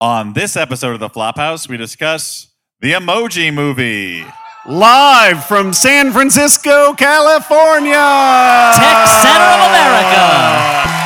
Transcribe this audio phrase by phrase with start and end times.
[0.00, 4.24] On this episode of the Flophouse, we discuss the Emoji Movie.
[4.64, 7.94] Live from San Francisco, California.
[8.76, 10.97] Tech Center of America.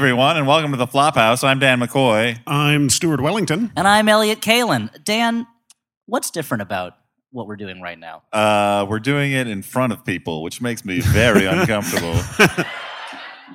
[0.00, 1.44] Everyone, and welcome to the Flophouse.
[1.44, 2.38] I'm Dan McCoy.
[2.46, 3.70] I'm Stuart Wellington.
[3.76, 4.88] And I'm Elliott Kalan.
[5.04, 5.46] Dan,
[6.06, 6.94] what's different about
[7.32, 8.22] what we're doing right now?
[8.32, 12.18] Uh, we're doing it in front of people, which makes me very uncomfortable.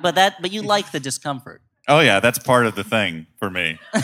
[0.00, 1.62] But that but you like the discomfort.
[1.88, 3.80] Oh, yeah, that's part of the thing for me.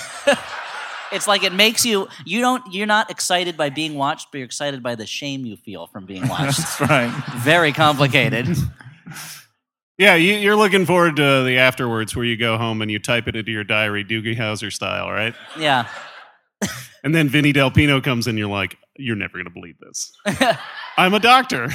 [1.13, 4.47] It's like it makes you you don't you're not excited by being watched, but you're
[4.47, 6.59] excited by the shame you feel from being watched.
[6.59, 7.25] That's right.
[7.37, 8.57] Very complicated.
[10.03, 13.29] Yeah, you, you're looking forward to the afterwards where you go home and you type
[13.29, 15.33] it into your diary, Doogie Howser style, right?
[15.57, 15.87] Yeah.
[17.05, 20.13] And then Vinnie Delpino comes in, you're like, you're never going to believe this.
[20.97, 21.69] I'm a doctor.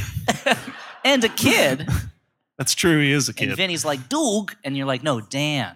[1.05, 1.87] And a kid.
[2.57, 3.55] That's true, he is a And kid.
[3.55, 4.53] Vinny's like, Doog.
[4.65, 5.75] And you're like, no, Dan.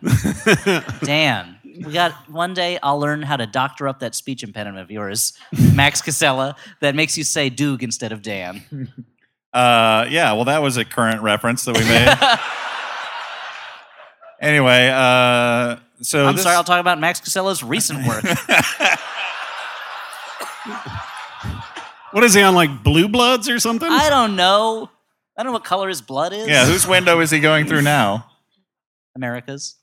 [1.03, 1.57] Dan.
[1.63, 5.33] We got one day I'll learn how to doctor up that speech impediment of yours,
[5.73, 8.89] Max Casella, that makes you say Doog instead of Dan.
[9.53, 12.07] Uh, yeah, well, that was a current reference that we made.
[14.49, 18.23] anyway, uh, so I'm this- sorry, I'll talk about Max Casella's recent work.
[22.11, 23.89] what is he on, like Blue Bloods or something?
[23.91, 24.89] I don't know.
[25.37, 26.47] I don't know what color his blood is.
[26.47, 28.27] yeah, whose window is he going through now?
[29.15, 29.75] America's.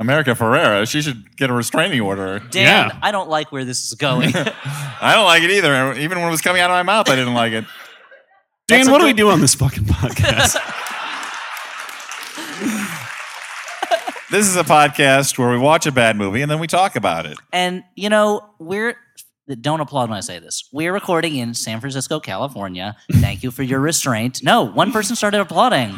[0.00, 0.88] America Ferrera.
[0.88, 2.40] She should get a restraining order.
[2.50, 2.98] Dan, Yeah.
[3.00, 4.32] I don't like where this is going.
[4.34, 5.94] I don't like it either.
[5.94, 7.64] Even when it was coming out of my mouth, I didn't like it.
[8.66, 10.56] Dan, That's a what do we do on this fucking podcast?
[14.30, 17.24] This is a podcast where we watch a bad movie and then we talk about
[17.24, 17.38] it.
[17.52, 18.96] and, you know, we're.
[19.60, 20.68] Don't applaud when I say this.
[20.72, 22.96] We're recording in San Francisco, California.
[23.12, 24.42] Thank you for your restraint.
[24.42, 25.94] No, one person started applauding.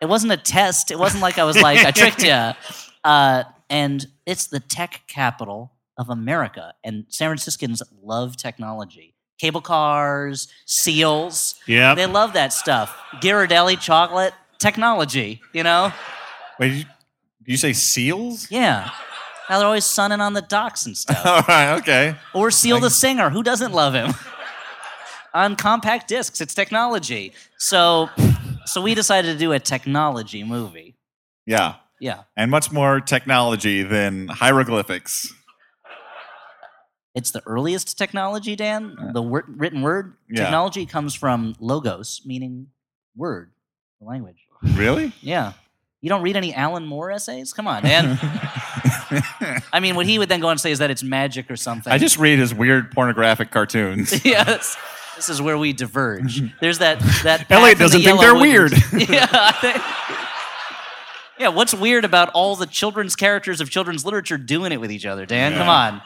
[0.00, 0.90] It wasn't a test.
[0.90, 2.52] It wasn't like I was like, I tricked you.
[3.04, 6.72] Uh, and it's the tech capital of America.
[6.84, 9.14] And San Franciscans love technology.
[9.38, 11.54] Cable cars, seals.
[11.66, 11.94] yeah.
[11.94, 12.96] They love that stuff.
[13.20, 15.92] Ghirardelli chocolate, technology, you know?
[16.58, 16.84] Wait, you,
[17.44, 18.50] you say seals?
[18.50, 18.90] Yeah.
[19.48, 21.24] Now they're always sunning on the docks and stuff.
[21.26, 22.16] All right, okay.
[22.34, 23.30] Or Seal the Singer.
[23.30, 24.12] Who doesn't love him?
[25.34, 27.32] on compact discs, it's technology.
[27.58, 28.10] So,
[28.66, 30.96] so we decided to do a technology movie.
[31.46, 31.76] Yeah.
[32.00, 32.22] Yeah.
[32.36, 35.32] And much more technology than hieroglyphics.
[37.18, 38.96] It's the earliest technology, Dan.
[39.12, 40.44] The wor- written word Yeah.
[40.44, 42.68] technology comes from logos, meaning
[43.16, 43.50] word,
[44.00, 44.36] the language.
[44.62, 45.12] Really?
[45.20, 45.52] Yeah.
[46.00, 47.52] You don't read any Alan Moore essays?
[47.52, 48.18] Come on, man.
[49.72, 51.56] I mean, what he would then go on and say is that it's magic or
[51.56, 51.92] something.
[51.92, 54.24] I just read his weird pornographic cartoons.
[54.24, 54.76] yes.
[55.16, 56.40] This is where we diverge.
[56.60, 57.40] There's that that.
[57.48, 58.72] path Elliott in the doesn't think yellow they're weird.
[59.10, 59.26] yeah.
[59.32, 59.82] I think-
[61.40, 61.48] yeah.
[61.48, 65.26] What's weird about all the children's characters of children's literature doing it with each other?
[65.26, 66.00] Dan, come on.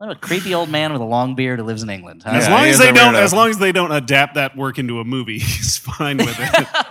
[0.00, 2.22] What a creepy old man with a long beard who lives in England.
[2.24, 2.30] huh?
[2.30, 3.18] As Yeah, long he as is a they don't, weirdo.
[3.22, 6.68] as long as they don't adapt that work into a movie, he's fine with it.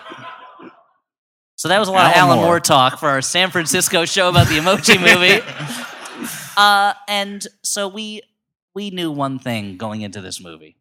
[1.56, 2.46] So that was a lot of Alan Alan Moore.
[2.48, 5.44] Moore talk for our San Francisco show about the Emoji Movie.
[6.56, 8.22] Uh, and so we
[8.74, 10.78] we knew one thing going into this movie.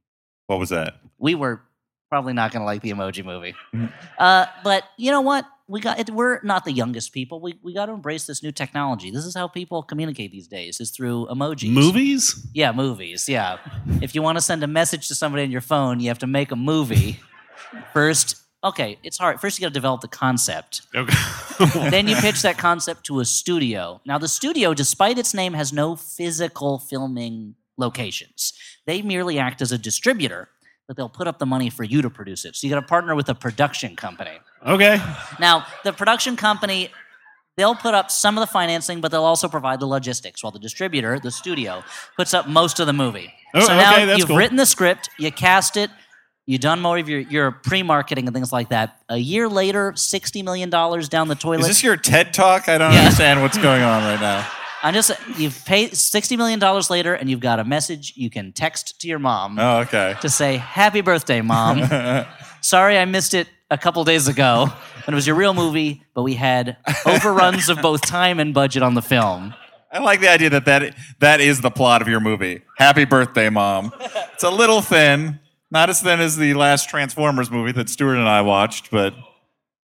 [0.46, 1.00] What was that?
[1.18, 1.62] we were
[2.10, 3.56] probably not going to like the emoji movie.
[3.74, 3.92] Mhm.
[4.20, 5.44] Uh, but you know what?
[5.68, 7.40] We got it, we're not the youngest people.
[7.40, 9.10] We we got to embrace this new technology.
[9.10, 11.70] This is how people communicate these days is through emojis.
[11.70, 12.46] Movies?
[12.54, 13.28] Yeah, movies.
[13.28, 13.58] Yeah.
[14.00, 16.26] if you want to send a message to somebody on your phone, you have to
[16.26, 17.20] make a movie
[17.92, 18.36] first.
[18.64, 19.40] Okay, it's hard.
[19.40, 20.82] First, you got to develop the concept.
[20.94, 21.14] Okay.
[21.90, 24.00] then you pitch that concept to a studio.
[24.04, 28.52] Now, the studio, despite its name, has no physical filming locations.
[28.86, 30.48] They merely act as a distributor,
[30.88, 32.56] but they'll put up the money for you to produce it.
[32.56, 34.38] So you got to partner with a production company.
[34.67, 35.00] okay.
[35.38, 36.90] Now, the production company,
[37.58, 40.58] they'll put up some of the financing, but they'll also provide the logistics, while the
[40.58, 41.85] distributor, the studio,
[42.17, 43.32] puts up most of the movie.
[43.55, 44.37] Oh, so now okay, you've cool.
[44.38, 45.90] written the script, you cast it,
[46.46, 48.99] you've done more of your, your pre-marketing and things like that.
[49.11, 51.61] A year later, $60 million down the toilet.
[51.61, 52.69] Is this your TED talk?
[52.70, 53.00] I don't Yeah.
[53.00, 54.50] understand what's going on right now.
[54.82, 58.52] I'm just you've paid sixty million dollars later, and you've got a message you can
[58.52, 60.14] text to your mom Oh, okay.
[60.20, 61.82] to say "Happy birthday, mom."
[62.60, 64.66] Sorry, I missed it a couple days ago
[65.06, 66.76] when it was your real movie, but we had
[67.06, 69.54] overruns of both time and budget on the film.
[69.90, 72.62] I like the idea that, that that is the plot of your movie.
[72.76, 73.92] Happy birthday, mom.
[74.34, 75.40] It's a little thin,
[75.70, 79.14] not as thin as the last Transformers movie that Stuart and I watched, but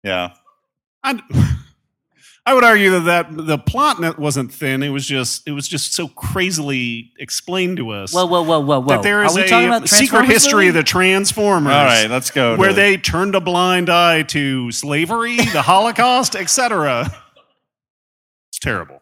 [0.02, 0.34] yeah.
[1.02, 1.20] I,
[2.46, 3.04] I would argue that,
[3.34, 4.82] that the plot net wasn't thin.
[4.82, 8.80] It was just it was just so crazily explained to us Whoa, whoa, whoa, whoa,
[8.80, 8.88] whoa!
[8.88, 10.68] that there is Are we talking a about secret history movie?
[10.68, 11.72] of the Transformers.
[11.72, 12.56] All right, let's go.
[12.56, 17.10] where to- they turned a blind eye to slavery, the Holocaust, etc.
[18.50, 19.00] It's terrible.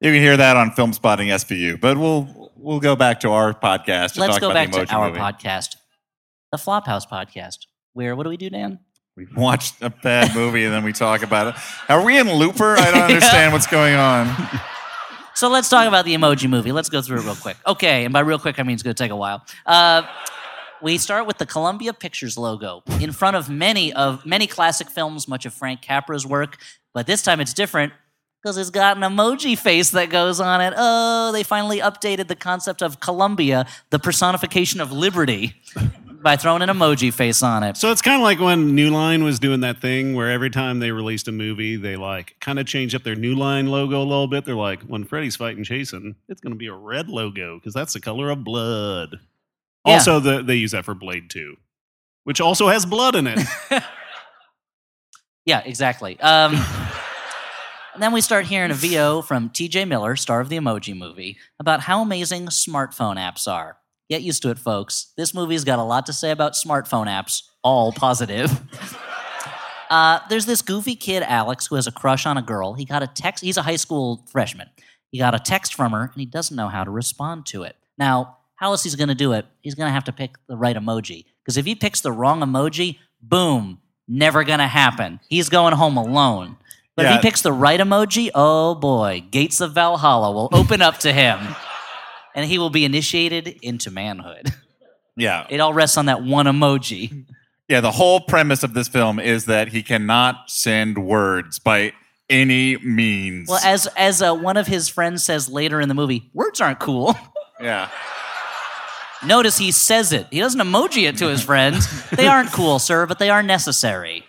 [0.00, 4.14] You can hear that on Filmspotting SVU, but we'll we'll go back to our podcast.
[4.14, 5.20] To Let's talk go about back the to our movie.
[5.20, 5.76] podcast,
[6.50, 7.58] the Flophouse podcast.
[7.92, 8.80] Where what do we do, Dan?
[9.18, 11.54] We watch a bad movie and then we talk about it.
[11.88, 12.76] Are we in Looper?
[12.76, 14.32] I don't understand what's going on.
[15.34, 16.70] So let's talk about the emoji movie.
[16.70, 17.56] Let's go through it real quick.
[17.66, 19.44] Okay, and by real quick, I mean it's going to take a while.
[19.66, 20.02] Uh,
[20.80, 25.26] we start with the Columbia Pictures logo in front of many of many classic films,
[25.26, 26.56] much of Frank Capra's work,
[26.94, 27.92] but this time it's different
[28.40, 30.74] because it's got an emoji face that goes on it.
[30.76, 35.56] Oh, they finally updated the concept of Columbia, the personification of liberty,
[36.28, 37.74] by throwing an emoji face on it.
[37.78, 40.78] So it's kind of like when New Line was doing that thing where every time
[40.78, 44.04] they released a movie, they like kind of changed up their New Line logo a
[44.04, 44.44] little bit.
[44.44, 47.94] They're like, when Freddy's fighting Jason, it's going to be a red logo because that's
[47.94, 49.20] the color of blood.
[49.86, 49.94] Yeah.
[49.94, 51.56] Also, the, they use that for Blade 2,
[52.24, 53.38] which also has blood in it.
[55.46, 56.20] Yeah, exactly.
[56.20, 56.62] Um,
[57.94, 61.38] and then we start hearing a VO from TJ Miller, star of the Emoji Movie,
[61.58, 63.78] about how amazing smartphone apps are.
[64.08, 65.12] Get used to it, folks.
[65.16, 68.50] This movie's got a lot to say about smartphone apps, all positive.
[69.90, 72.74] Uh, there's this goofy kid, Alex, who has a crush on a girl.
[72.74, 74.68] He got a text, he's a high school freshman.
[75.10, 77.74] He got a text from her, and he doesn't know how to respond to it.
[77.96, 79.46] Now, how else he's going to do it?
[79.62, 81.24] He's going to have to pick the right emoji.
[81.42, 85.20] Because if he picks the wrong emoji, boom, never going to happen.
[85.28, 86.56] He's going home alone.
[86.94, 90.98] But if he picks the right emoji, oh boy, gates of Valhalla will open up
[90.98, 91.38] to him.
[92.34, 94.52] And he will be initiated into manhood.
[95.20, 95.48] Yeah.
[95.50, 97.26] It all rests on that one emoji.
[97.68, 101.92] Yeah, the whole premise of this film is that he cannot send words by
[102.30, 103.46] any means.
[103.48, 106.78] Well, as as uh, one of his friends says later in the movie, words aren't
[106.78, 107.14] cool.
[107.60, 107.90] yeah.
[109.22, 110.28] Notice he says it.
[110.30, 111.86] He doesn't emoji it to his friends.
[112.08, 114.24] They aren't cool, sir, but they are necessary.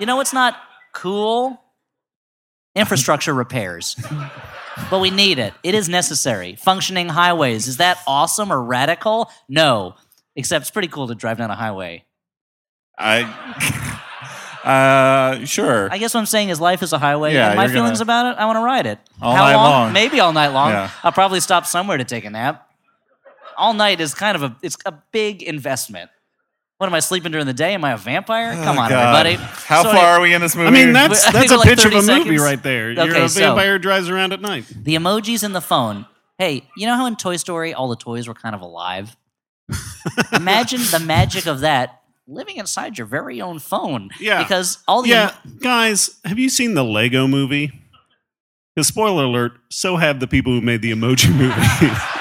[0.00, 0.56] You know what's not
[0.92, 1.62] cool?
[2.74, 3.94] Infrastructure repairs.
[4.90, 5.52] But we need it.
[5.62, 6.56] It is necessary.
[6.56, 7.68] Functioning highways.
[7.68, 9.30] Is that awesome or radical?
[9.48, 9.94] No.
[10.36, 12.04] Except it's pretty cool to drive down a highway.
[12.98, 13.22] I
[14.64, 15.88] uh sure.
[15.92, 17.34] I guess what I'm saying is life is a highway.
[17.34, 18.98] Yeah, and my feelings gonna- about it, I want to ride it.
[19.20, 19.70] All How night long?
[19.70, 19.92] long.
[19.92, 20.70] Maybe all night long.
[20.70, 20.90] Yeah.
[21.02, 22.68] I'll probably stop somewhere to take a nap.
[23.56, 26.10] All night is kind of a it's a big investment.
[26.82, 27.74] What am I sleeping during the day?
[27.74, 28.56] Am I a vampire?
[28.58, 29.24] Oh, Come on, Oh, God.
[29.24, 29.36] everybody.
[29.66, 30.66] How So far anyway, are we in this movie?
[30.66, 32.90] I mean, that's I that's a like pitch of 30 a movie right there.
[32.90, 34.64] You're a vampire who drives around at night.
[34.68, 36.06] the emojis in the phone.
[36.38, 39.16] Hey, you know how in Toy Story all the toys were kind of alive?
[40.32, 44.10] Imagine the magic of that living inside your very own phone.
[44.18, 44.42] Yeah.
[44.42, 47.70] Because all the Yeah, guys, have you seen the Lego movie?
[48.74, 51.94] Because spoiler alert, so have the people who made the Emoji movie.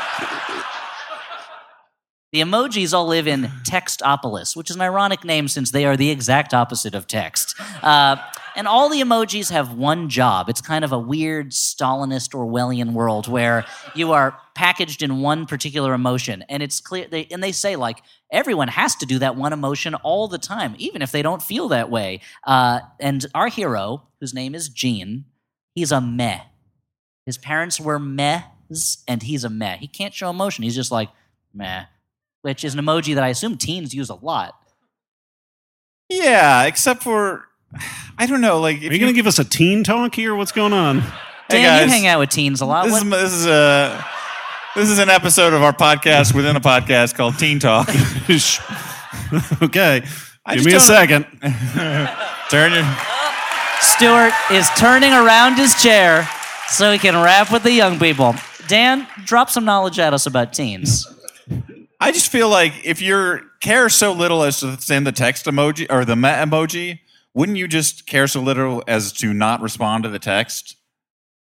[2.32, 6.10] The emojis all live in Textopolis, which is an ironic name since they are the
[6.10, 7.60] exact opposite of text.
[7.84, 8.16] Uh,
[8.56, 10.50] and all the emojis have one job.
[10.50, 15.94] It's kind of a weird Stalinist Orwellian world where you are packaged in one particular
[15.94, 17.08] emotion, and it's clear.
[17.08, 18.02] They, and they say like
[18.32, 21.70] everyone has to do that one emotion all the time, even if they don't feel
[21.70, 22.22] that way.
[22.46, 25.26] Uh, and our hero, whose name is Gene,
[25.76, 26.42] he's a meh.
[27.26, 29.78] His parents were mehs, and he's a meh.
[29.78, 30.64] He can't show emotion.
[30.64, 31.10] He's just like
[31.54, 31.86] meh
[32.42, 34.56] which is an emoji that I assume teens use a lot.
[36.10, 37.46] yeah, except for
[38.18, 40.36] I don't know, like if Are you going to give us a teen talk here?
[40.36, 41.00] What's going on?
[41.50, 42.86] Hey, Dan, you hang out with teens a lot.
[42.86, 44.06] this What- is this is a
[44.76, 47.90] this is an episode of our podcast within a podcast called Teen Talk.
[49.62, 50.02] okay.
[50.46, 51.26] I Give me a second.
[52.50, 52.98] Turn your
[53.82, 56.28] Stuart is turning around his chair
[56.70, 58.34] so he can rap with the young people.
[58.68, 61.06] Dan, drop some knowledge at us about teens.
[62.02, 65.86] I just feel like if you care so little as to send the text emoji
[65.90, 67.00] or the meh emoji,
[67.36, 70.78] wouldn't you just care so little as to not respond to the text?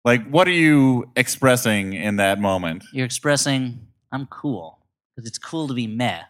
[0.06, 2.84] Like, what are you expressing in that moment?
[2.94, 4.78] You're expressing, I'm cool,
[5.16, 6.22] because it's cool to be meh.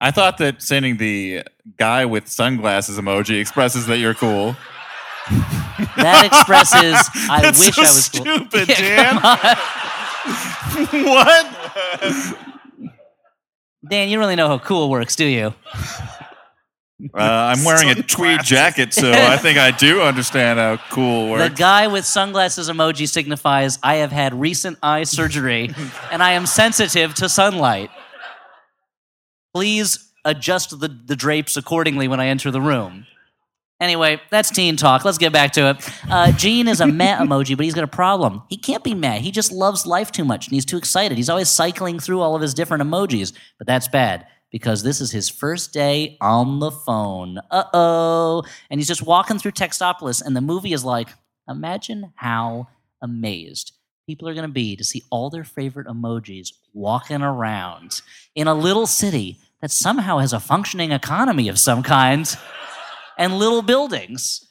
[0.00, 1.44] I thought that sending the
[1.76, 4.56] guy with sunglasses emoji expresses that you're cool.
[5.96, 8.22] That expresses, I That's wish so I was cool.
[8.24, 9.16] stupid, Dan.
[11.04, 11.46] what?
[13.88, 15.54] Dan, you don't really know how cool works, do you?
[17.14, 21.48] Uh, I'm wearing a tweed jacket, so I think I do understand how cool works.
[21.48, 25.74] The guy with sunglasses emoji signifies I have had recent eye surgery
[26.12, 27.90] and I am sensitive to sunlight.
[29.54, 33.06] Please adjust the, the drapes accordingly when I enter the room.
[33.80, 35.04] Anyway, that's teen talk.
[35.04, 35.90] Let's get back to it.
[36.10, 38.42] Uh, Gene is a meh emoji, but he's got a problem.
[38.48, 39.18] He can't be meh.
[39.18, 41.16] He just loves life too much and he's too excited.
[41.16, 45.12] He's always cycling through all of his different emojis, but that's bad because this is
[45.12, 47.38] his first day on the phone.
[47.50, 48.42] Uh oh.
[48.68, 51.08] And he's just walking through Textopolis, and the movie is like,
[51.48, 52.68] imagine how
[53.00, 53.72] amazed
[54.06, 58.02] people are going to be to see all their favorite emojis walking around
[58.34, 62.36] in a little city that somehow has a functioning economy of some kind
[63.20, 64.46] and little buildings.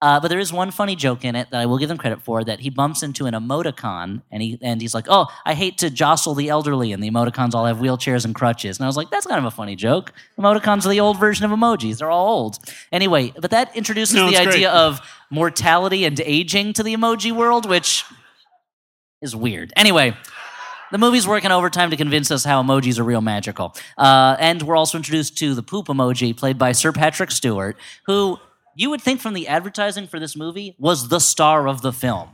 [0.00, 2.22] Uh, but there is one funny joke in it that I will give them credit
[2.22, 5.78] for that he bumps into an emoticon and he and he's like, "Oh, I hate
[5.78, 8.78] to jostle the elderly," and the emoticons all have wheelchairs and crutches.
[8.78, 11.44] And I was like, "That's kind of a funny joke." Emoticons are the old version
[11.46, 12.58] of emojis; they're all old.
[12.92, 14.48] Anyway, but that introduces No, the great.
[14.48, 18.04] idea of mortality and aging to the emoji world, which
[19.20, 19.72] is weird.
[19.74, 20.16] Anyway.
[20.90, 23.76] The movie's working overtime to convince us how emojis are real magical.
[23.98, 27.76] Uh, and we're also introduced to the poop emoji, played by Sir Patrick Stewart,
[28.06, 28.38] who
[28.74, 32.30] you would think from the advertising for this movie was the star of the film.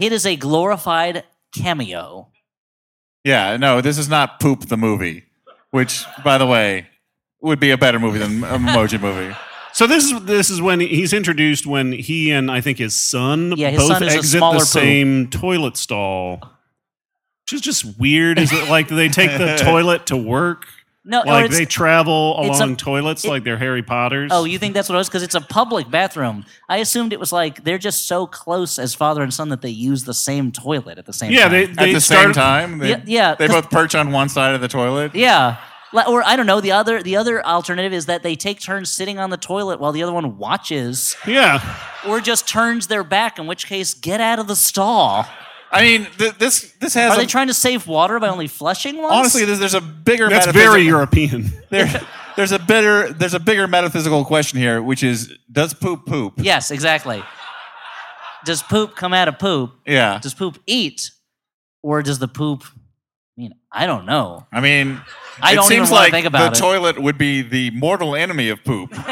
[0.00, 1.22] It is a glorified
[1.54, 2.28] cameo.
[3.24, 5.24] yeah, no, this is not Poop the movie,
[5.70, 6.88] which, by the way,
[7.40, 9.36] would be a better movie than an emoji movie.
[9.74, 13.54] So this is this is when he's introduced when he and I think his son
[13.56, 14.68] Yeah, his both son is a exit smaller the poop.
[14.68, 16.40] same toilet stall.
[17.52, 18.38] Which is just weird.
[18.38, 20.66] Is it like do they take the toilet to work?
[21.04, 24.30] No, Like they travel it's a- along toilets it- like they're Harry Potters?
[24.32, 25.08] oh, you think that's what it was?
[25.08, 26.44] Because it's a public bathroom.
[26.68, 29.68] I assumed it was like they're just so close as father and son that they
[29.68, 31.50] use the same toilet at the same yeah, time.
[31.52, 34.12] they At they the start, same time, they, Yeah, yeah, they 'cause- both perch on
[34.12, 35.12] one side of the toilet.
[35.14, 35.56] Yeah.
[36.06, 36.60] Or I don't know.
[36.62, 39.92] The other the other alternative is that they take turns sitting on the toilet while
[39.92, 41.60] the other one watches, Yeah,
[42.08, 43.38] or just turns their back.
[43.38, 45.26] In which case, get out of the stall.
[45.72, 48.46] I mean, th- this this has Are a, they trying to save water by only
[48.46, 49.12] flushing once?
[49.12, 49.44] honestly.
[49.46, 50.28] There's, there's a bigger.
[50.28, 51.50] that's very European.
[51.70, 51.88] There,
[52.36, 56.34] there's a bigger there's a bigger metaphysical question here, which is does poop poop?
[56.36, 57.22] yes, exactly.
[58.44, 59.72] Does poop come out of poop?
[59.86, 60.18] Yeah.
[60.20, 61.10] Does poop eat,
[61.82, 62.64] or does the poop?
[62.64, 64.46] I mean, I don't know.
[64.52, 65.00] I mean,
[65.40, 66.60] I it don't even seems wanna like think about the it.
[66.60, 68.92] toilet would be the mortal enemy of poop.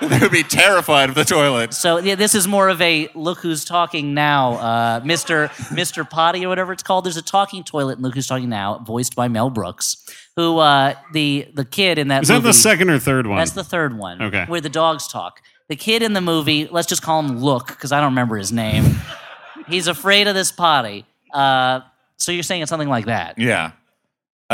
[0.00, 1.72] they would be terrified of the toilet.
[1.74, 6.44] So yeah, this is more of a look who's talking now, uh, Mister Mister Potty
[6.44, 7.04] or whatever it's called.
[7.04, 10.04] There's a talking toilet in Look Who's Talking Now, voiced by Mel Brooks,
[10.36, 12.48] who uh, the the kid in that Is that movie.
[12.48, 13.38] the second or third one?
[13.38, 14.20] That's the third one.
[14.20, 14.44] Okay.
[14.46, 15.40] Where the dogs talk.
[15.68, 18.52] The kid in the movie, let's just call him Look, because I don't remember his
[18.52, 18.96] name.
[19.66, 21.06] He's afraid of this potty.
[21.32, 21.80] Uh,
[22.18, 23.38] so you're saying it's something like that.
[23.38, 23.72] Yeah.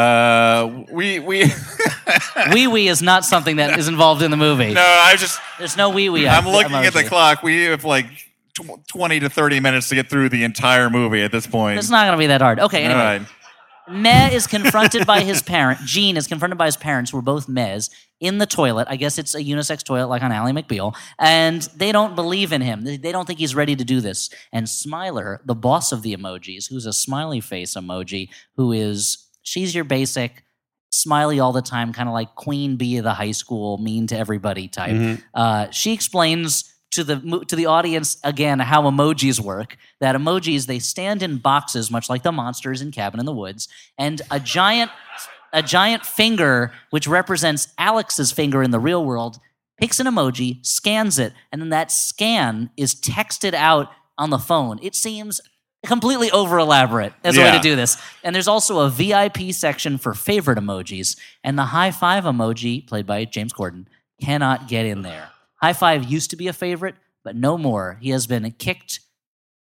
[0.01, 1.45] Uh, we we.
[2.53, 4.73] Wee wee is not something that is involved in the movie.
[4.73, 6.27] no, I just There's no wee wee.
[6.27, 7.43] I'm looking at the clock.
[7.43, 8.07] We have like
[8.55, 11.79] tw- 20 to 30 minutes to get through the entire movie at this point.
[11.79, 12.59] It's not going to be that hard.
[12.59, 13.19] Okay, All anyway.
[13.19, 13.29] right.
[13.89, 15.81] Meh is confronted by his parent.
[15.85, 17.91] Gene is confronted by his parents, who are both Mehs,
[18.21, 18.87] in the toilet.
[18.91, 20.95] I guess it's a unisex toilet, like on Ally McBeal.
[21.19, 22.85] And they don't believe in him.
[22.85, 24.31] They don't think he's ready to do this.
[24.53, 29.75] And Smiler, the boss of the emojis, who's a smiley face emoji, who is, she's
[29.75, 30.45] your basic
[30.93, 34.17] smiley all the time, kind of like queen bee of the high school, mean to
[34.17, 34.93] everybody type.
[34.93, 35.23] Mhm.
[35.35, 39.77] Uh, she explains to the to the audience again how emojis work.
[40.01, 43.69] That emojis they stand in boxes, much like the monsters in Cabin in the Woods,
[43.99, 44.91] and a giant
[45.53, 49.41] a giant finger, which represents Alex's finger in the real world,
[49.81, 54.79] picks an emoji, scans it, and then that scan is texted out on the phone.
[54.81, 55.41] It seems
[55.87, 57.97] completely over elaborate as a way to do this.
[58.23, 63.07] And there's also a VIP section for favorite emojis, and the high five emoji, played
[63.07, 63.87] by James Corden,
[64.21, 65.31] cannot get in there.
[65.61, 67.99] High five used to be a favorite, but no more.
[68.01, 69.01] He has been kicked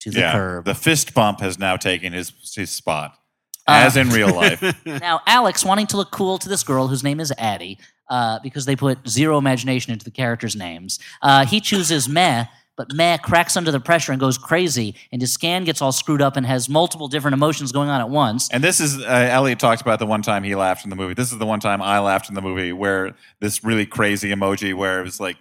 [0.00, 0.32] to the yeah.
[0.32, 0.64] curb.
[0.64, 3.18] The fist bump has now taken his, his spot,
[3.66, 4.62] Uh, as in real life.
[4.86, 8.66] Now, Alex, wanting to look cool to this girl whose name is Addie, uh, because
[8.66, 12.46] they put zero imagination into the characters' names, uh, he chooses Meh,
[12.76, 16.22] but Meh cracks under the pressure and goes crazy, and his scan gets all screwed
[16.22, 18.50] up and has multiple different emotions going on at once.
[18.50, 21.14] And this is uh, Elliott talked about the one time he laughed in the movie.
[21.14, 24.74] This is the one time I laughed in the movie where this really crazy emoji
[24.74, 25.36] where it was like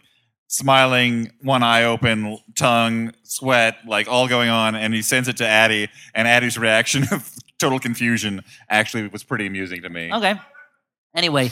[0.47, 5.47] smiling, one eye open, tongue, sweat, like all going on, and he sends it to
[5.47, 10.11] Addie, and Addie's reaction of total confusion actually was pretty amusing to me.
[10.13, 10.35] Okay.
[11.15, 11.51] Anyway.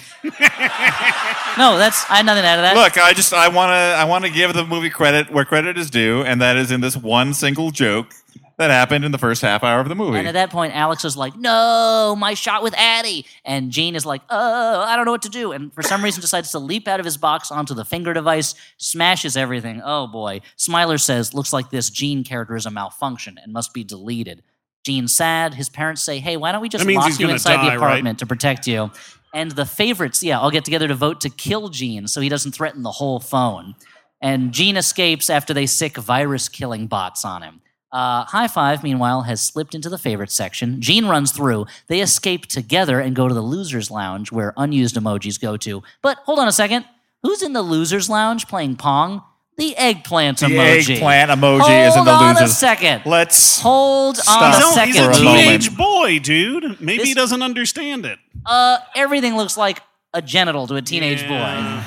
[1.57, 2.73] no, that's, I had nothing out of that.
[2.75, 5.77] Look, I just I want to I want to give the movie credit where credit
[5.77, 8.13] is due, and that is in this one single joke
[8.57, 10.19] that happened in the first half hour of the movie.
[10.19, 14.05] And at that point, Alex is like, "No, my shot with Addie," and Gene is
[14.05, 16.87] like, "Oh, I don't know what to do," and for some reason decides to leap
[16.87, 19.81] out of his box onto the finger device, smashes everything.
[19.83, 20.41] Oh boy!
[20.57, 24.43] Smiler says, "Looks like this Gene character is a malfunction and must be deleted."
[24.85, 25.53] Gene's sad.
[25.53, 27.55] His parents say, "Hey, why don't we just That means lock he's you gonna inside
[27.55, 27.77] die, the right?
[27.77, 28.91] apartment to protect you?"
[29.33, 32.51] And the favorites, yeah, all get together to vote to kill Gene so he doesn't
[32.51, 33.75] threaten the whole phone.
[34.21, 37.61] And Gene escapes after they sick virus killing bots on him.
[37.91, 40.81] Uh, High Five, meanwhile, has slipped into the favorites section.
[40.81, 41.67] Gene runs through.
[41.87, 45.83] They escape together and go to the Losers Lounge, where unused emojis go to.
[46.01, 46.85] But hold on a second.
[47.21, 49.21] Who's in the Losers Lounge playing Pong?
[49.57, 50.95] The eggplant the emoji.
[50.95, 52.57] eggplant emoji Hold is in the on a losers.
[52.57, 53.03] second.
[53.05, 54.87] Let's Hold on a He's, a- second.
[54.93, 55.37] he's a For a Gene.
[55.37, 56.81] teenage boy, dude.
[56.81, 58.17] Maybe This- he doesn't understand it.
[58.45, 59.81] Uh, everything looks like
[60.13, 61.35] a genital to a teenage boy.
[61.35, 61.83] Yeah.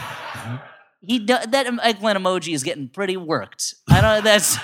[1.00, 3.74] He do, that eggplant emoji is getting pretty worked.
[3.90, 4.24] I don't.
[4.24, 4.56] That's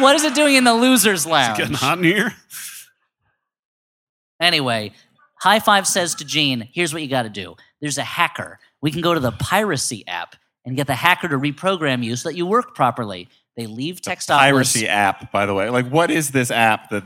[0.00, 1.58] what is it doing in the Losers Lounge?
[1.58, 2.34] Getting hot in here.
[4.40, 4.92] Anyway,
[5.40, 7.56] High Five says to Gene, here's what you got to do.
[7.80, 8.58] There's a hacker.
[8.80, 12.28] We can go to the piracy app and get the hacker to reprogram you so
[12.28, 13.28] that you work properly.
[13.56, 14.38] They leave Textopolis.
[14.38, 15.68] piracy app, by the way.
[15.70, 17.02] Like, what is this app that?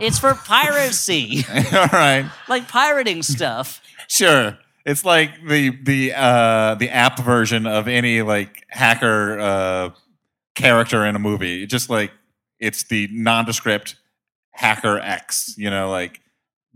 [0.00, 3.80] It's for piracy, All right, like pirating stuff.
[4.08, 4.58] sure.
[4.84, 9.90] It's like the the uh, the app version of any like hacker uh,
[10.54, 11.66] character in a movie.
[11.66, 12.10] Just like
[12.58, 13.96] it's the nondescript
[14.52, 15.54] hacker X.
[15.58, 16.20] You know, like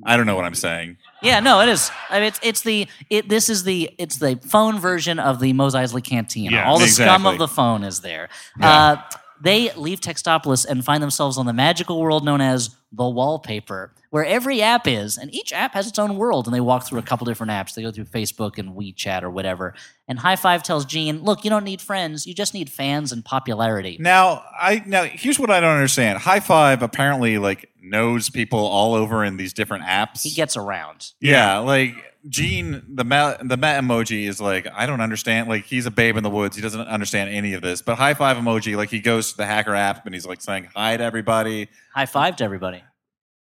[0.05, 0.99] I don't know what I'm saying.
[1.23, 1.91] Yeah, no, it is.
[2.11, 3.29] I mean, it's it's the it.
[3.29, 6.57] This is the it's the phone version of the Mos Eisley Cantina.
[6.57, 8.29] Yeah, All the scum of the phone is there.
[8.59, 8.71] Yeah.
[8.71, 9.03] Uh,
[9.41, 14.25] they leave Textopolis and find themselves on the magical world known as the wallpaper, where
[14.25, 16.47] every app is, and each app has its own world.
[16.47, 17.75] And they walk through a couple different apps.
[17.75, 19.75] They go through Facebook and WeChat or whatever.
[20.07, 22.25] And High Five tells Gene, "Look, you don't need friends.
[22.27, 26.19] You just need fans and popularity." Now, I now here's what I don't understand.
[26.19, 30.23] High Five apparently like knows people all over in these different apps.
[30.23, 31.13] He gets around.
[31.21, 31.95] Yeah, like
[32.29, 35.49] Gene, the Meh, the Meh emoji is like I don't understand.
[35.49, 36.55] Like he's a babe in the woods.
[36.57, 37.83] He doesn't understand any of this.
[37.83, 40.69] But high five emoji, like he goes to the hacker app and he's like saying
[40.75, 41.69] hi to everybody.
[41.95, 42.83] High five to everybody.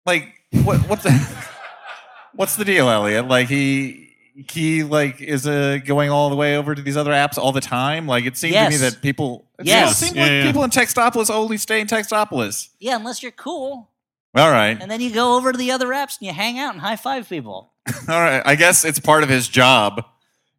[0.05, 0.33] Like
[0.63, 0.79] what?
[0.89, 1.11] What's the
[2.33, 3.27] what's the deal, Elliott?
[3.27, 4.09] Like he
[4.49, 7.61] he like is uh, going all the way over to these other apps all the
[7.61, 8.07] time.
[8.07, 9.45] Like it seems to me that people.
[9.59, 9.97] It Yes.
[9.97, 10.43] seems Yeah, like yeah.
[10.47, 12.69] people in Textopolis only stay in Textopolis.
[12.79, 13.90] Yeah, unless you're cool,
[14.35, 16.73] All right, and then you go over to the other apps and you hang out
[16.73, 17.73] and high five people.
[18.09, 18.41] all right.
[18.45, 20.05] I guess it's part of his job.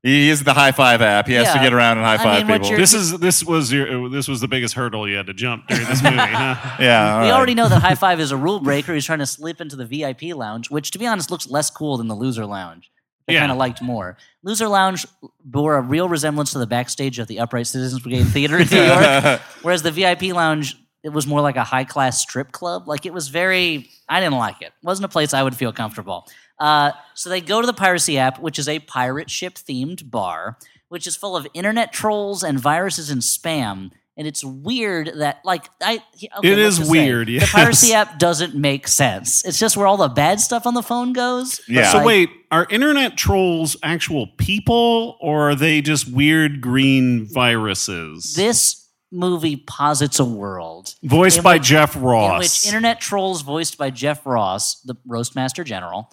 [0.03, 1.29] He is the high five app.
[1.29, 2.71] He has to get around and high I five mean, what people.
[2.71, 5.69] you're- This is this was your this was the biggest hurdle you had to jump
[5.69, 6.77] during this movie, huh?
[6.81, 7.37] Yeah, all we right.
[7.37, 8.93] already know that High Five is a rule breaker.
[8.95, 11.97] He's trying to slip into the VIP lounge, which, to be honest, looks less cool
[11.99, 12.91] than the Loser Lounge.
[13.29, 13.39] I Yeah.
[13.41, 14.19] kind of liked more.
[14.43, 15.07] Loser Lounge
[15.45, 18.83] bore a real resemblance to the backstage of the Upright Citizens Brigade Theater in New
[18.83, 22.87] York, whereas the VIP Lounge it was more like a high class strip club.
[22.87, 24.73] Like it was very, I didn't like it.
[24.83, 26.29] wasn't a place I would feel comfortable.
[26.59, 30.59] Uh, so they go to the Piracy app, which is a pirate ship themed bar,
[30.89, 33.91] which is full of internet trolls and viruses and spam.
[34.15, 36.03] And it's weird that, like, I.
[36.37, 37.41] Okay, It is weird, The.
[37.51, 39.43] Piracy app doesn't make sense.
[39.43, 41.63] It's just where all the bad stuff on the phone goes.
[41.67, 41.91] Yeah.
[41.91, 48.35] So like, wait, are internet trolls actual people or are they just weird green viruses?
[48.35, 48.82] This
[49.13, 52.39] movie posits a world Voiced by which- Jeff in Ross.
[52.41, 56.11] which internet trolls voiced by Jeff Ross, the Roastmaster General,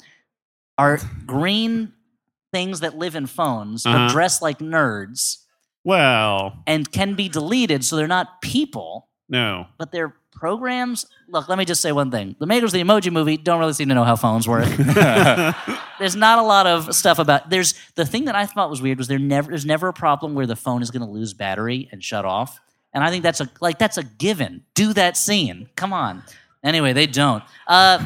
[0.78, 1.94] are green
[2.52, 4.10] things that live in phones but Uh-huh.
[4.10, 5.38] dress like nerds
[5.86, 9.68] well, and can be deleted, so they're not people, no.
[9.78, 11.06] but they're programs.
[11.30, 13.74] Look, let me just say one thing: the makers of the Emoji Movie don't really
[13.74, 14.68] seem to know how phones work.
[16.00, 17.50] there's not a lot of stuff about.
[17.50, 20.36] There's the thing that I thought was weird was there never there's never a problem
[20.36, 22.60] where the phone is going to lose battery and shut off,
[22.94, 24.64] and I think that's a like that's a given.
[24.74, 25.70] Do that scene.
[25.76, 26.24] Come on.
[26.64, 27.44] Anyway, they don't.
[27.68, 28.06] Uh,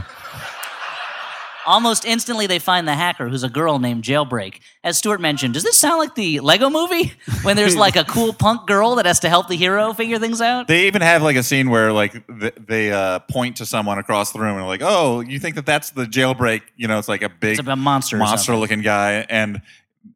[1.65, 4.59] Almost instantly, they find the hacker, who's a girl named Jailbreak.
[4.83, 8.33] As Stuart mentioned, does this sound like the Lego movie when there's like a cool
[8.33, 10.67] punk girl that has to help the hero figure things out?
[10.67, 14.33] They even have like a scene where like th- they uh, point to someone across
[14.33, 17.21] the room and like, "Oh, you think that that's the jailbreak?" You know, it's like
[17.21, 18.17] a big a monster.
[18.17, 18.29] or something.
[18.31, 19.61] monster-looking guy, and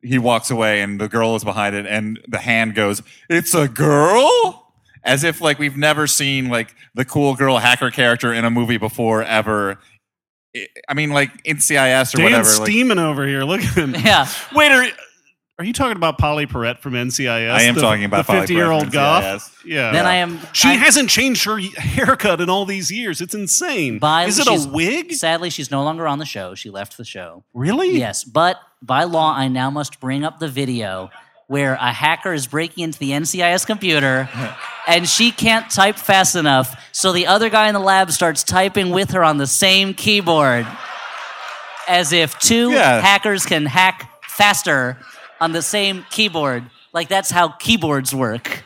[0.02, 3.68] he walks away, and the girl is behind it, and the hand goes, "It's a
[3.68, 4.64] girl."
[5.04, 8.78] As if like we've never seen like the cool girl hacker character in a movie
[8.78, 9.80] before ever.
[10.56, 12.50] I- I mean, like in CIS or Dan's whatever.
[12.60, 13.44] like- steaming over here.
[13.44, 13.96] Look at him.
[13.96, 14.28] Yeah.
[14.54, 14.72] Wait,
[15.58, 17.50] are, are you talking about Pauley Perrette from NCIS?
[17.52, 19.24] I am the, talking about the Pauley Perrette 50 year old from goth.
[19.24, 19.66] NCIS.
[19.66, 19.92] Yeah.
[19.92, 20.40] Then I am.
[20.54, 23.22] She I- hasn't changed her haircut in all these years.
[23.22, 24.00] It's insane.
[24.00, 25.14] By- Is it a wig?
[25.14, 26.56] Sadly, she's no longer on the show.
[26.56, 27.44] She left the show.
[27.54, 27.98] Really?
[27.98, 31.10] Yes, but by law, I now must bring up the video
[31.48, 34.30] where a hacker is breaking into the NCIS computer
[34.88, 38.90] and she can't type fast enough, so the other guy in the lab starts typing
[38.92, 40.68] with her on the same keyboard.
[41.88, 43.00] As if two Yeah.
[43.00, 44.98] hackers can hack faster
[45.40, 46.64] on the same keyboard.
[46.94, 48.64] Like that's how keyboards work.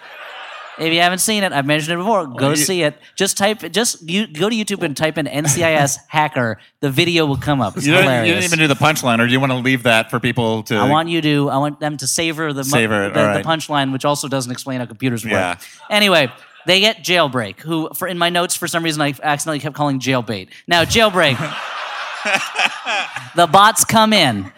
[0.79, 2.25] If you haven't seen it, I've mentioned it before.
[2.25, 2.97] Go see it.
[3.15, 3.59] Just type.
[3.71, 6.57] Just you go to YouTube and type in NCIS hacker.
[6.79, 7.77] The video will come up.
[7.77, 8.27] It's You, don't, hilarious.
[8.27, 10.63] you didn't even do the punchline, or do you want to leave that for people
[10.63, 10.75] to?
[10.77, 11.49] I want you to.
[11.49, 14.79] I want them to savor the Savor the, all the punchline, which also doesn't explain
[14.79, 15.33] how computers work.
[15.33, 15.57] Yeah.
[15.89, 16.31] Anyway,
[16.65, 17.59] they get jailbreak.
[17.59, 20.49] Who, for in my notes, for some reason, I accidentally kept calling jailbait.
[20.67, 21.37] Now jailbreak.
[23.35, 24.51] the bots come in.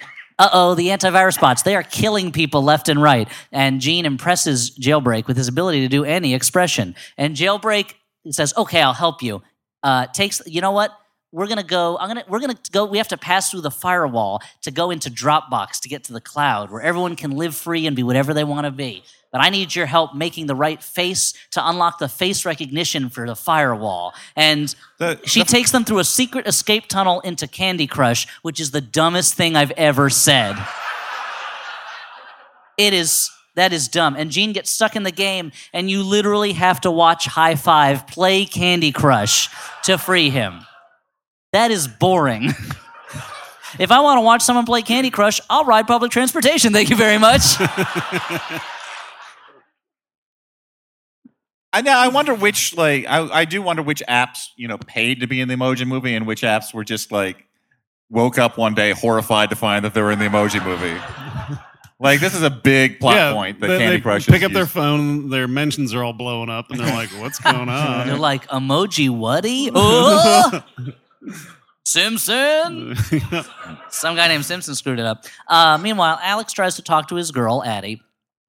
[0.43, 1.61] Uh oh, the antivirus bots.
[1.61, 3.29] They are killing people left and right.
[3.53, 6.95] And Gene impresses Jailbreak with his ability to do any expression.
[7.17, 7.93] And Jailbreak
[8.29, 9.41] says, okay, I'll help you.
[9.83, 10.91] Uh, takes, you know what?
[11.33, 11.97] We're gonna go.
[11.97, 12.23] I'm gonna.
[12.27, 12.85] We're gonna go.
[12.85, 16.21] We have to pass through the firewall to go into Dropbox to get to the
[16.21, 19.03] cloud, where everyone can live free and be whatever they want to be.
[19.31, 23.25] But I need your help making the right face to unlock the face recognition for
[23.25, 24.13] the firewall.
[24.35, 28.59] And The- she the- takes them through a secret escape tunnel into Candy Crush, which
[28.59, 30.55] is the dumbest thing I've ever said.
[32.77, 34.15] It is that is dumb.
[34.15, 38.05] And Gene gets stuck in the game, and you literally have to watch High Five
[38.05, 39.49] play Candy Crush
[39.85, 40.65] to free him.
[41.53, 42.45] That is boring.
[43.79, 46.73] if I want to watch someone play Candy Crush, I'll ride public transportation.
[46.73, 47.41] Thank you very much.
[51.71, 51.91] I know.
[51.91, 55.41] I wonder which, like, I, I do wonder which apps, you know, paid to be
[55.41, 57.45] in the Emoji Movie, and which apps were just like
[58.09, 60.99] woke up one day horrified to find that they were in the Emoji Movie.
[61.99, 64.51] like, this is a big plot point that they, Candy they Crush pick is up
[64.53, 68.17] their phone, their mentions are all blowing up, and they're like, "What's going on?" They're
[68.17, 69.69] like emoji whatty?
[69.73, 70.63] Oh!
[71.85, 72.95] Simpson.
[73.89, 75.25] Some guy named Simpson screwed it up.
[75.47, 78.01] Uh, meanwhile, Alex tries to talk to his girl, Addie,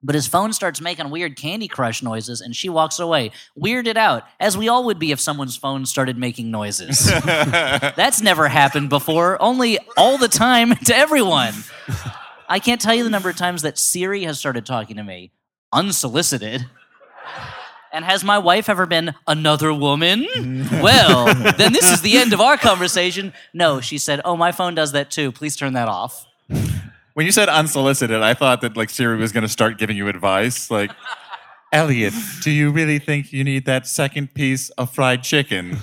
[0.03, 4.25] but his phone starts making weird Candy Crush noises and she walks away, weirded out,
[4.39, 7.07] as we all would be if someone's phone started making noises.
[7.25, 11.55] That's never happened before, only all the time to everyone.
[12.49, 15.33] I can't tell you the number of times that Siri has started talking to me
[15.73, 16.67] unsolicited.
[17.95, 20.27] And has my wife ever been another woman?
[20.83, 21.27] well,
[21.57, 23.33] then this is the end of our conversation.
[23.53, 25.31] No, she said, Oh, my phone does that too.
[25.31, 26.27] Please turn that off.
[27.15, 30.09] When you said unsolicited, I thought that like Siri was going to start giving you
[30.09, 30.91] advice, like.
[31.73, 35.79] Elliott, do you really think you need that second piece of fried chicken?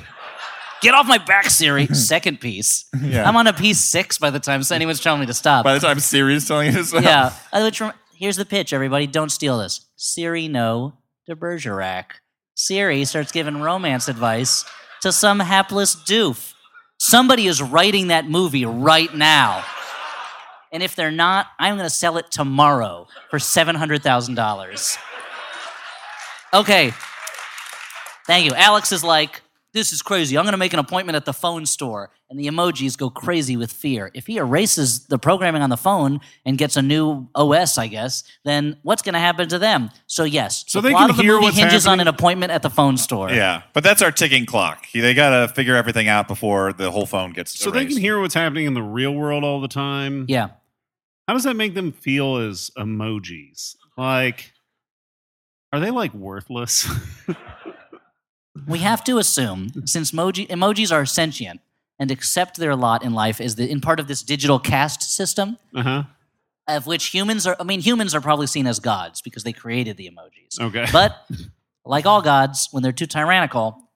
[0.82, 1.86] Get off my back, Siri.
[1.94, 2.86] Second piece.
[3.04, 3.28] Yeah.
[3.28, 5.66] I'm on a piece six by the time anyone's telling me to stop.
[5.66, 7.04] By the time Siri's telling you to stop.
[7.04, 7.34] yeah.
[7.52, 9.06] Uh, which rem- here's the pitch, everybody.
[9.06, 9.86] Don't steal this.
[9.98, 10.94] Siri, no
[11.28, 12.22] to Bergerac.
[12.56, 14.66] Siri starts giving romance advice
[15.02, 16.54] to some hapless doof.
[17.00, 19.64] Somebody is writing that movie right now.
[20.72, 24.98] And if they're not, I'm going to sell it tomorrow for $700,000.
[26.54, 26.94] Okay.
[28.28, 28.54] Thank you.
[28.56, 29.42] Alex is like,
[29.74, 30.38] this is crazy.
[30.38, 32.12] I'm going to make an appointment at the phone store.
[32.30, 34.10] And the emojis go crazy with fear.
[34.14, 38.24] If he erases the programming on the phone and gets a new OS, I guess,
[38.46, 39.90] then what's going to happen to them?
[40.08, 40.64] So, yes.
[40.68, 42.62] So the they plot can of the hear movie what's hinges on an appointment at
[42.62, 43.30] the phone store.
[43.32, 44.86] Yeah, but that's our ticking clock.
[44.94, 48.20] They got to figure everything out before the whole phone gets So they can hear
[48.20, 50.26] what's happening in the real world all the time.
[50.30, 50.50] Yeah.
[51.28, 53.76] How does that make them feel as emojis?
[53.98, 54.54] Like,
[55.74, 56.90] are they like worthless?
[58.68, 61.62] We have to assume, since emoji, emojis are sentient
[62.00, 65.58] and accept their lot in life as the, in part of this digital caste system,
[65.76, 66.04] uh huh.
[66.68, 69.98] of which humans are, I mean, humans are probably seen as gods because they created
[69.98, 70.60] the emojis.
[70.60, 70.86] Okay.
[70.92, 71.16] But
[71.86, 73.90] like all gods, when they're too tyrannical,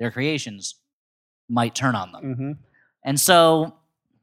[0.00, 0.74] their creations
[1.48, 2.34] might turn on them.
[2.34, 2.52] hmm
[3.04, 3.74] And so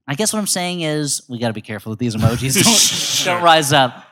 [0.08, 3.24] I guess what I'm saying is we got to be careful with these emojis.
[3.26, 4.06] don't, don't rise up.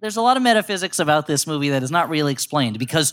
[0.00, 3.12] There's a lot of metaphysics about this movie that is not really explained because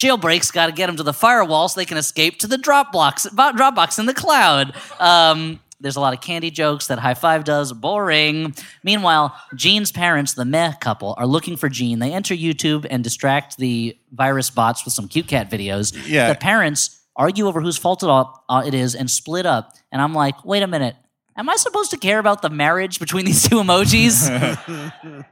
[0.00, 3.28] jailbreaks got to get them to the firewall so they can escape to the Dropbox,
[3.34, 4.74] Dropbox in the cloud.
[5.00, 7.72] Um, there's a lot of candy jokes that High Five does.
[7.72, 8.54] Boring.
[8.82, 11.98] Meanwhile, Gene's parents, the meh couple, are looking for Gene.
[11.98, 15.94] They enter YouTube and distract the virus bots with some cute cat videos.
[16.08, 16.28] Yeah.
[16.28, 19.74] The parents argue over whose fault it, all, uh, it is and split up.
[19.92, 20.96] And I'm like, wait a minute.
[21.36, 24.28] Am I supposed to care about the marriage between these two emojis?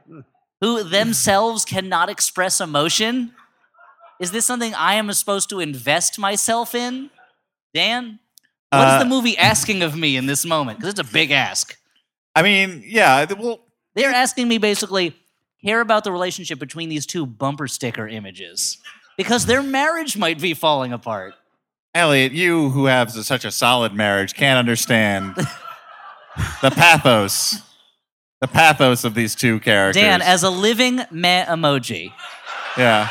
[0.61, 3.33] who themselves cannot express emotion?
[4.19, 7.09] Is this something I am supposed to invest myself in?
[7.73, 8.19] Dan?
[8.69, 10.79] What is Uh, the movie asking of me in this moment?
[10.79, 11.77] Because it's a big ask.
[12.35, 13.25] I mean, yeah.
[13.33, 13.61] Well,
[13.93, 15.15] They're asking me basically,
[15.63, 18.77] care about the relationship between these two bumper sticker images.
[19.17, 21.33] Because their marriage might be falling apart.
[21.93, 25.35] Elliott, you who have such a solid marriage can't understand
[26.61, 27.61] the pathos
[28.41, 30.01] the pathos of these two characters.
[30.01, 32.11] Dan, as a living meh emoji,
[32.77, 33.09] yeah.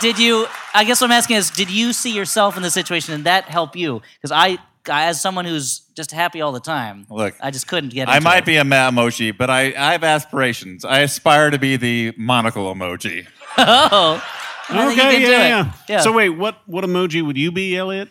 [0.00, 0.46] Did you?
[0.74, 3.44] I guess what I'm asking is, did you see yourself in the situation and that
[3.44, 4.00] help you?
[4.16, 7.90] Because I, I, as someone who's just happy all the time, Look, I just couldn't
[7.92, 8.08] get.
[8.08, 8.46] I might it.
[8.46, 10.84] be a meh emoji, but I, I have aspirations.
[10.84, 13.26] I aspire to be the monocle emoji.
[13.58, 14.24] Oh,
[14.70, 15.48] I think you okay, can yeah, do it.
[15.48, 15.72] yeah.
[15.88, 16.00] Yeah.
[16.00, 18.08] So wait, what what emoji would you be, Elliott?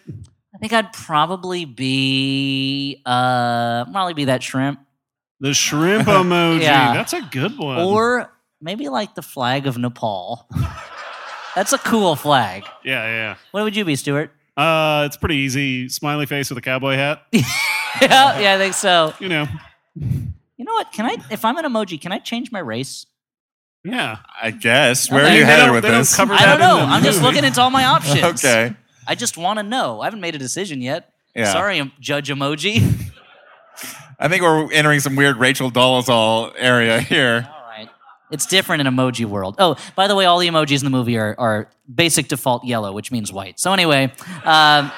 [0.53, 4.79] I think I'd probably be, uh, probably be that shrimp,
[5.39, 6.61] The shrimp emoji.
[6.61, 6.93] Yeah.
[6.93, 7.79] That's a good one.
[7.79, 10.47] or maybe like the flag of Nepal.
[11.55, 12.63] That's a cool flag.
[12.83, 13.35] yeah, yeah.
[13.51, 14.31] What would you be, Stuart?
[14.55, 15.89] Uh, it's pretty easy.
[15.89, 17.23] Smiley face with a cowboy hat.
[17.31, 19.13] yeah, yeah, I think so.
[19.19, 19.47] You know.
[19.95, 20.91] You know what?
[20.93, 23.05] Can I, if I'm an emoji, can I change my race?
[23.83, 24.17] Yeah.
[24.41, 25.09] I guess.
[25.09, 25.31] Where Okay.
[25.31, 26.15] are you They headed don't- with they don't this?
[26.15, 26.75] cover I that don't in know.
[26.85, 27.27] the I'm just movie.
[27.35, 28.23] looking into all my options.
[28.45, 28.75] okay.
[29.07, 30.01] I just want to know.
[30.01, 31.11] I haven't made a decision yet.
[31.35, 31.51] Yeah.
[31.51, 32.81] Sorry, Judge Emoji.
[34.19, 37.49] I think we're entering some weird Rachel Dolezal area here.
[38.31, 39.55] It's different in emoji world.
[39.59, 42.93] Oh, by the way, all the emojis in the movie are, are basic default yellow,
[42.93, 43.59] which means white.
[43.59, 44.11] So anyway,
[44.45, 44.91] um,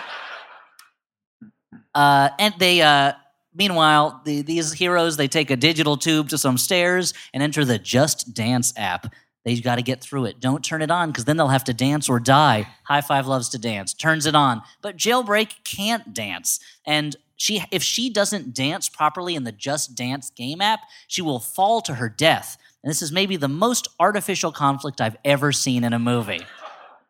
[1.96, 3.14] uh, and they uh,
[3.56, 7.80] meanwhile the, these heroes they take a digital tube to some stairs and enter the
[7.80, 9.14] Just Dance app.
[9.46, 10.40] They've got to get through it.
[10.40, 12.66] Don't turn it on because then they'll have to dance or die.
[12.86, 17.84] High Five loves to dance, turns it on, but Jailbreak can't dance, and she if
[17.84, 22.08] she doesn't dance properly in the Just Dance game app, she will fall to her
[22.08, 22.58] death.
[22.84, 26.42] And this is maybe the most artificial conflict I've ever seen in a movie.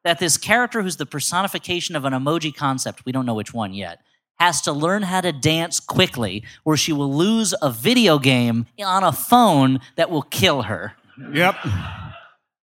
[0.04, 3.74] That this character, who's the personification of an emoji concept, we don't know which one
[3.74, 4.02] yet,
[4.40, 9.04] has to learn how to dance quickly, or she will lose a video game on
[9.04, 10.94] a phone that will kill her.
[11.34, 11.56] Yep.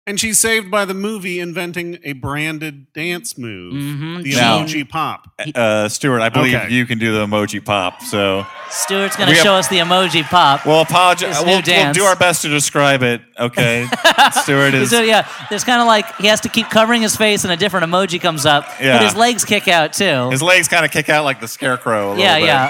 [0.07, 4.87] And she's saved by the movie inventing a branded dance move, Mhm, the Gene- emoji
[4.87, 5.27] pop.
[5.55, 6.69] Uh, Stuart, I believe Okay.
[6.71, 8.03] you can do the emoji pop.
[8.03, 10.63] So Stuart's going to We have- show us the emoji pop.
[10.63, 11.37] we'll apologize.
[11.37, 13.21] His new We'll, we'll do our best to describe it.
[13.39, 13.87] Okay.
[14.43, 14.91] Stuart is.
[14.91, 17.57] So yeah, there's kind of like he has to keep covering his face, and a
[17.57, 18.67] different emoji comes up.
[18.79, 18.97] Yeah.
[18.99, 20.29] But his legs kick out too.
[20.29, 22.13] His legs kind of kick out like the scarecrow.
[22.13, 22.45] A yeah, little bit.
[22.45, 22.69] yeah.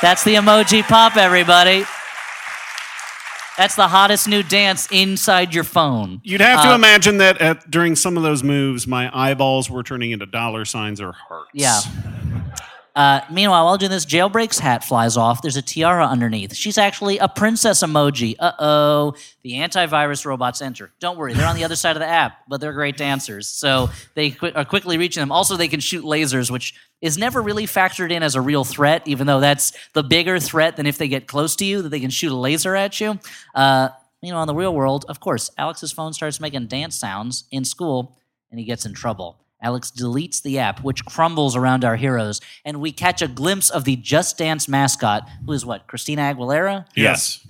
[0.00, 1.84] That's the emoji pop, everybody.
[3.56, 6.20] That's the hottest new dance inside your phone.
[6.24, 9.82] You'd have to Uh, imagine that at, during some of those moves, my eyeballs were
[9.84, 11.50] turning into dollar signs or hearts.
[11.52, 11.80] Yeah.
[12.94, 15.42] Uh, meanwhile, while doing this, Jailbreak's hat flies off.
[15.42, 16.54] There's a tiara underneath.
[16.54, 18.36] She's actually a princess emoji.
[18.38, 19.14] Uh oh.
[19.42, 20.92] The antivirus robots enter.
[21.00, 23.48] Don't worry, they're on the other side of the app, but they're great dancers.
[23.48, 25.32] So they qu- are quickly reaching them.
[25.32, 29.02] Also, they can shoot lasers, which is never really factored in as a real threat,
[29.06, 32.00] even though that's the bigger threat than if they get close to you, that they
[32.00, 33.18] can shoot a laser at you.
[33.54, 33.88] Uh,
[34.22, 37.64] you know, in the real world, of course, Alex's phone starts making dance sounds in
[37.64, 38.16] school,
[38.50, 39.43] and he gets in trouble.
[39.64, 43.84] Alex deletes the app, which crumbles around our heroes, and we catch a glimpse of
[43.84, 46.84] the Just Dance mascot, who is what, Christina Aguilera?
[46.94, 47.40] Yes.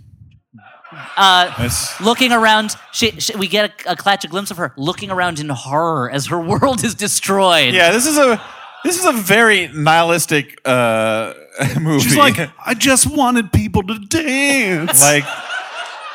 [1.16, 4.72] Uh, It's- looking around, she, she, we get a, a catch a glimpse of her
[4.77, 7.74] looking around in horror as her world is destroyed.
[7.74, 8.40] yeah, this is a
[8.85, 11.33] this is a very nihilistic uh,
[11.81, 12.00] movie.
[12.05, 15.00] She's like, I just wanted people to dance.
[15.00, 15.24] like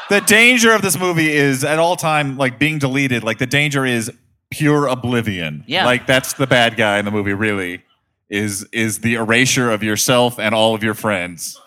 [0.10, 3.24] the danger of this movie is at all time like being deleted.
[3.24, 4.12] Like the danger is
[4.52, 5.64] pure oblivion.
[5.68, 5.86] Yeah.
[5.86, 7.34] like that's the bad guy in the movie.
[7.34, 7.84] Really,
[8.30, 11.60] is is the erasure of yourself and all of your friends.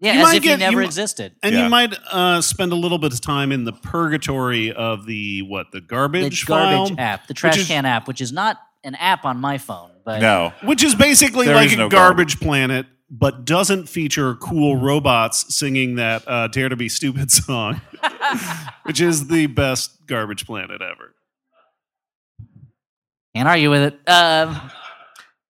[0.00, 1.32] yeah, You as if get- you never you- existed.
[1.42, 1.64] and Yeah.
[1.64, 5.72] you might uh, spend a little bit of time in the purgatory of the what
[5.72, 8.94] the The garbage garbage file, app, the trash is- can app, which is not an
[8.96, 12.38] app on my phone, but No, which is basically There like is a no garbage
[12.40, 17.80] planet, but doesn't feature cool robots singing that uh, "Dare to Be Stupid" song,
[18.84, 21.14] which is the best garbage planet ever.
[23.36, 24.08] Can't argue with it.
[24.08, 24.58] Um,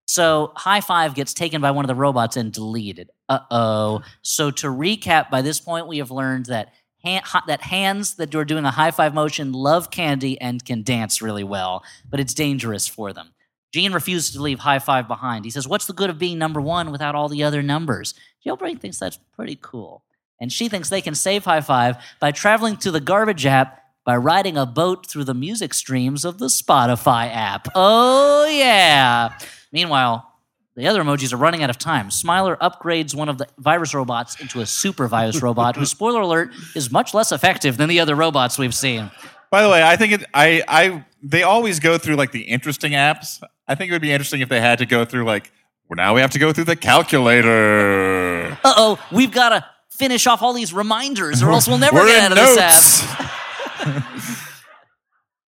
[0.08, 3.10] so High Five gets taken by one of the robots and deleted.
[3.28, 4.02] Uh oh.
[4.22, 6.72] So to recap, by this point we have learned that
[7.04, 10.82] han- ha- that hands that are doing a high five motion love candy and can
[10.82, 13.34] dance really well, but it's dangerous for them.
[13.72, 15.44] Gene refuses to leave High Five behind.
[15.44, 18.80] He says, "What's the good of being number one without all the other numbers?" Jailbreak
[18.80, 20.02] thinks that's pretty cool,
[20.40, 24.16] and she thinks they can save High Five by traveling to the garbage app by
[24.16, 27.68] riding a boat through the music streams of the Spotify app.
[27.74, 29.36] Oh, yeah.
[29.72, 30.32] Meanwhile,
[30.76, 32.12] the other emojis are running out of time.
[32.12, 36.50] Smiler upgrades one of the virus robots into a super virus robot, who, spoiler alert,
[36.76, 39.10] is much less effective than the other robots we've seen.
[39.50, 40.24] By the way, I think it.
[40.32, 40.62] I.
[40.68, 41.04] I.
[41.22, 43.42] They always go through like the interesting apps.
[43.66, 45.50] I think it would be interesting if they had to go through like.
[45.88, 48.58] Well, now we have to go through the calculator.
[48.62, 52.24] Uh oh, we've got to finish off all these reminders, or else we'll never get
[52.24, 53.32] out of this app.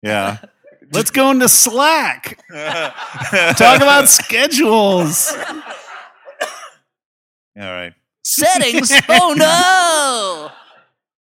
[0.03, 0.41] notes.
[0.41, 0.49] yeah.
[0.91, 2.39] Let's go into Slack.
[2.51, 5.31] Talk about schedules.
[7.55, 7.93] All right.
[8.23, 8.91] Settings.
[9.09, 10.51] oh no.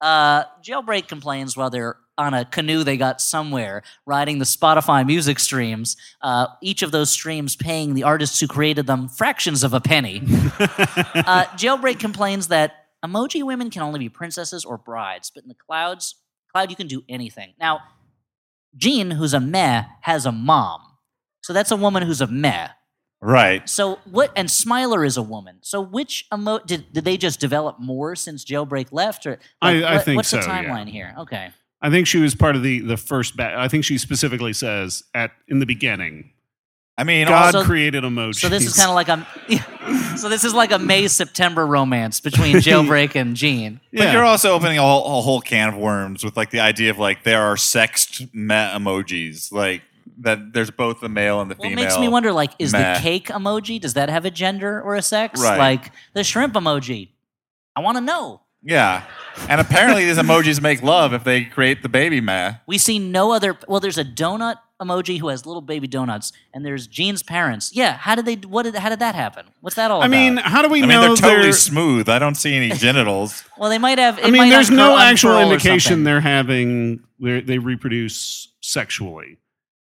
[0.06, 5.40] Uh, Jailbreak complains while they're on a canoe they got somewhere, riding the Spotify music
[5.40, 5.96] streams.
[6.22, 10.22] Uh, each of those streams paying the artists who created them fractions of a penny.
[10.60, 15.56] uh, Jailbreak complains that emoji women can only be princesses or brides, but in the
[15.56, 16.16] clouds,
[16.52, 17.54] cloud you can do anything.
[17.60, 17.80] Now,
[18.76, 20.82] Gene, who's a meh, has a mom,
[21.42, 22.70] so that's a woman who's a meh.
[23.22, 23.68] Right.
[23.68, 24.32] So what?
[24.36, 25.58] And Smiler is a woman.
[25.62, 29.96] So which emo did did they just develop more since Jailbreak left, or I- I
[29.96, 30.64] what- think what's the so, yeah.
[30.64, 31.14] timeline here?
[31.20, 31.50] Okay,
[31.82, 33.56] I think she was part of the the first batch.
[33.58, 36.32] I think she specifically says at in the beginning,
[36.98, 38.36] I mean, God Also- created emojis.
[38.40, 39.28] so this is kind of like a
[40.20, 43.80] so this is like a May September romance between Jailbreak and Gene.
[43.92, 44.14] But Yeah.
[44.14, 47.00] you're also opening a whole, a whole can of worms with like the idea of
[47.00, 49.82] like there are sexed meh emojis, like
[50.20, 50.54] that.
[50.54, 51.86] There's both the male and the Well, it female.
[51.86, 52.96] makes me wonder, like, is meh.
[52.96, 55.42] the cake emoji does that have a gender or a sex?
[55.42, 55.58] Right.
[55.58, 57.10] Like the shrimp emoji.
[57.76, 58.42] I want to know.
[58.62, 59.04] Yeah,
[59.48, 62.56] and apparently these emojis make love if they create the baby meh.
[62.68, 63.58] We see no other.
[63.68, 67.72] Well, there's a donut emoji who has little baby donuts, and there's Gene's parents.
[67.74, 68.36] Yeah, how did they?
[68.36, 68.76] What did?
[68.76, 69.46] How did that happen?
[69.62, 70.04] What's that all about?
[70.04, 70.34] I about?
[70.36, 72.10] mean, how do we I mean, know they're totally they're- smooth.
[72.10, 73.46] I don't see any genitals.
[73.58, 74.20] well, they might have.
[74.20, 79.38] it I mean, might there's no actual indication they're having they they reproduce sexually.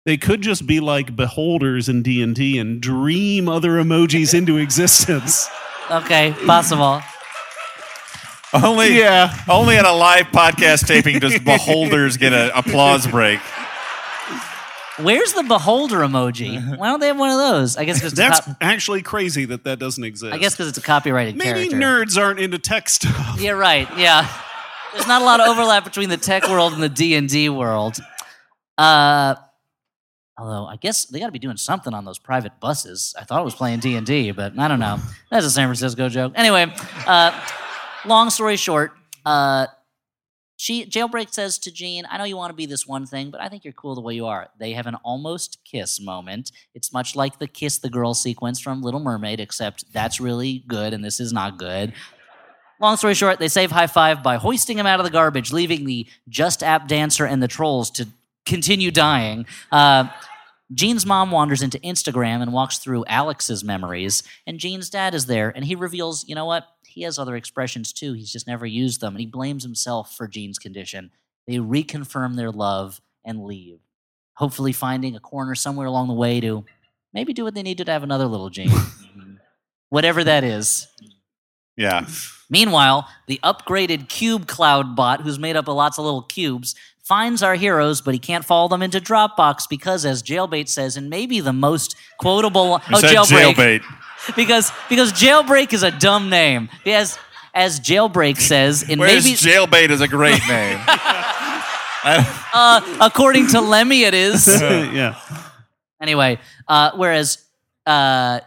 [0.07, 4.57] They could just be like beholders in D and D and dream other emojis into
[4.57, 5.49] existence.
[5.91, 7.01] Okay, possible.
[8.65, 9.35] Only, Yeah.
[9.49, 13.41] only at a live podcast taping does beholders get an applause break.
[15.01, 16.77] Where's the beholder emoji?
[16.77, 17.77] Why don't they have one of those?
[17.77, 20.35] I guess because That's actually crazy that that doesn't exist.
[20.35, 21.77] I guess because it's a copyrighted maybe character.
[21.77, 23.37] nerds aren't into tech stuff.
[23.41, 23.87] Yeah, right.
[23.97, 24.27] Yeah,
[24.93, 27.49] there's not a lot of overlap between the tech world and the D and D
[27.49, 27.99] world.
[28.77, 29.37] Uh,
[30.37, 33.15] although I guess they got to be doing something on those private buses.
[33.17, 34.99] I thought it was playing D and D, but I don't know.
[35.31, 36.33] That's a San Francisco joke.
[36.35, 36.75] Anyway,
[37.07, 37.41] uh,
[38.05, 38.93] long story short,
[39.25, 39.67] uh,
[40.57, 43.41] she jailbreak says to Gene, "I know you want to be this one thing, but
[43.41, 46.51] I think you're cool the way you are." They have an almost kiss moment.
[46.75, 50.93] It's much like the kiss the girl sequence from Little Mermaid, except that's really good
[50.93, 51.93] and this is not good.
[52.81, 55.85] Long story short, they save high five by hoisting him out of the garbage, leaving
[55.85, 58.09] the Just App dancer and the trolls to
[58.47, 59.47] continue dying.
[59.71, 60.09] Uh,
[60.75, 65.51] Gene's mom wanders into Instagram and walks through Alex's memories, and Gene's dad is there,
[65.51, 66.67] and he reveals, you know what?
[66.99, 68.15] He has other expressions too.
[68.15, 71.13] He's just never used them, and he blames himself for Gene's condition.
[71.47, 73.79] They reconfirm their love and leave,
[74.35, 76.65] hopefully finding a corner somewhere along the way to
[77.15, 78.73] maybe do what they need to have another little Gene.
[79.91, 80.89] Whatever that is.
[81.77, 82.05] Yeah.
[82.51, 87.45] Meanwhile, the upgraded cube cloud bot, who's made up of lots of little cubes, finds
[87.45, 91.39] our heroes, but he can't follow them into Dropbox because, as Jailbait says, and maybe
[91.39, 93.85] the most quotable oh jailbait.
[94.37, 96.69] Because because Jailbreak is a dumb name.
[96.87, 97.19] As
[97.55, 100.79] as Jailbreak says, in Whereas maybe jailbait is a great name.
[102.05, 104.47] uh, according to Lemmy, it is.
[104.61, 105.19] yeah.
[106.01, 107.45] Anyway, uh, whereas
[107.87, 108.41] uh,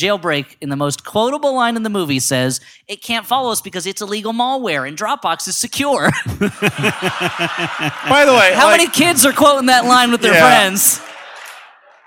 [0.00, 3.86] Jailbreak, in the most quotable line in the movie, says, It can't follow us because
[3.86, 6.10] it's illegal malware and Dropbox is secure.
[6.38, 10.42] By the way, How like- many kids are quoting that line with their Yeah.
[10.46, 11.00] friends?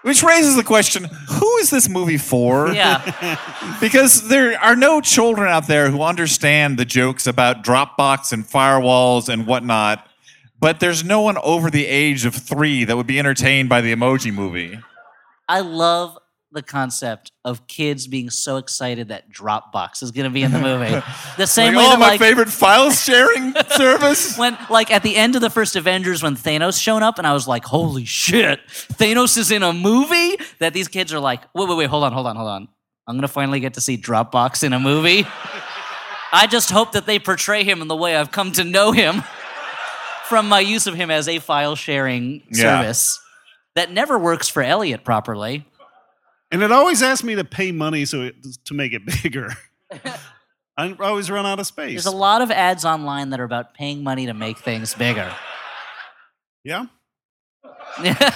[0.04, 2.72] Which raises the question: Who is this movie for?
[2.72, 3.38] Yeah.
[3.80, 9.30] Because there are no children out there who understand the jokes about Dropbox and firewalls
[9.30, 10.06] and whatnot.
[10.60, 13.96] But there's no one over the age of three that would be entertained by the
[13.96, 14.80] Emoji Movie.
[15.48, 16.18] I love
[16.52, 20.60] the concept of kids being so excited that Dropbox is going to be in the
[20.60, 21.00] movie.
[21.38, 24.38] The same like, way oh, that, my like, favorite file sharing service.
[24.38, 27.34] when like at the end of the first Avengers when Thanos shown up and I
[27.34, 30.38] was like, holy shit, Thanos is in a movie?
[30.60, 32.68] That these kids are like, wait, wait, wait, hold on, hold on, hold on.
[33.08, 35.26] I'm gonna finally get to see Dropbox in a movie.
[36.34, 39.24] I just hope that they portray him in the way I've come to know him
[40.26, 42.82] from my use of him as a file sharing Yeah.
[42.82, 43.20] service
[43.76, 45.66] that never works for Elliott properly.
[46.52, 48.36] And it always asks me to pay money so it,
[48.66, 49.54] to make it bigger.
[50.78, 51.92] I always run out of space.
[51.92, 55.30] There's a lot of ads online that are about paying money to make things bigger.
[58.02, 58.34] yeah.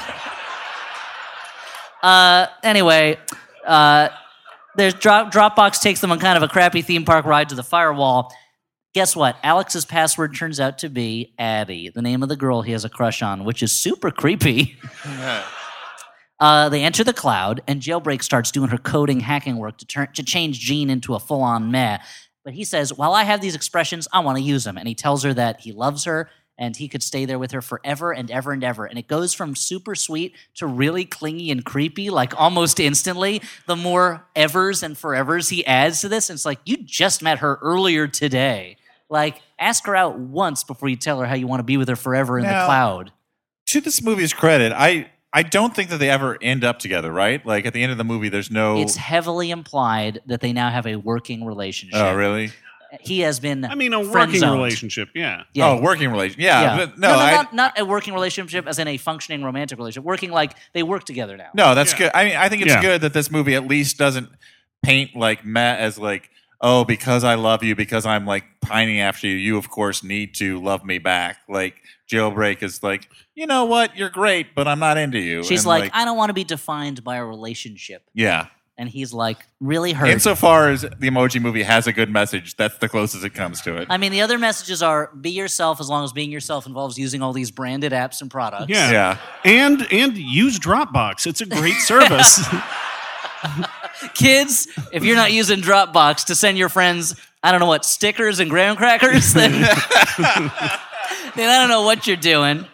[2.03, 3.17] uh, anyway,
[3.65, 4.09] uh,
[4.75, 7.63] there's drop, Dropbox takes them on kind of a crappy theme park ride to the
[7.63, 8.33] firewall.
[8.93, 9.37] Guess what?
[9.41, 12.89] Alex's password turns out to be Addie, the name of the girl he has a
[12.89, 14.77] crush on, which is super creepy.
[16.39, 20.09] Uh, they enter the cloud, and Jailbreak starts doing her coding hacking work to turn
[20.13, 21.99] to change Jean into a full-on meh.
[22.43, 24.95] But he says, "While I have these expressions, I want to use them." And he
[24.95, 28.29] tells her that he loves her and he could stay there with her forever and
[28.29, 28.85] ever and ever.
[28.85, 33.41] And it goes from super sweet to really clingy and creepy, like almost instantly.
[33.65, 37.39] The more evers and forevers he adds to this, and it's like, you just met
[37.39, 38.77] her earlier today.
[39.09, 41.87] Like, ask her out once before you tell her how you want to be with
[41.89, 43.11] her forever in the cloud.
[43.67, 47.43] to this movie's credit, I I don't think that they ever end up together, right?
[47.45, 48.77] Like at the end of the movie, there's no.
[48.77, 51.99] It's heavily implied that they now have a working relationship.
[51.99, 52.51] oh, really?
[53.01, 53.65] He has been.
[53.65, 54.53] I mean, a working friend-zoned.
[54.59, 55.09] relationship.
[55.15, 55.43] Yeah.
[55.55, 55.69] Yeah.
[55.71, 56.77] Oh, working relationship, Yeah, Yeah.
[56.85, 60.05] but no, no, I, not, not a working relationship as in a functioning romantic relationship.
[60.05, 61.49] Working like they work together now.
[61.55, 61.97] no, that's Yeah.
[61.97, 62.11] good.
[62.13, 62.81] I mean, I think it's Yeah.
[62.81, 64.29] good that this movie at least doesn't
[64.83, 66.29] paint like Matt as like,
[66.61, 70.35] oh, because I love you, because I'm like pining after you, you of course need
[70.35, 71.37] to love me back.
[71.49, 71.73] Like
[72.13, 75.43] jailbreak is like, you know what, you're great, but I'm not into you.
[75.43, 78.03] She's And, like, I don't want to be defined by a relationship.
[78.13, 78.47] yeah.
[78.75, 80.09] And he's like, really hurt.
[80.09, 83.77] Insofar as the Emoji Movie has a good message, that's the closest it comes to
[83.77, 83.85] it.
[83.87, 87.21] I mean, the other messages are be yourself as long as being yourself involves using
[87.21, 88.69] all these branded apps and products.
[88.69, 88.91] Yeah.
[88.91, 89.17] yeah.
[89.45, 91.27] And and use Dropbox.
[91.27, 92.43] It's a great service.
[94.15, 98.39] Kids, if you're not using Dropbox to send your friends, I don't know what, stickers
[98.39, 99.51] and graham crackers, then,
[101.35, 102.65] then I don't know what you're doing.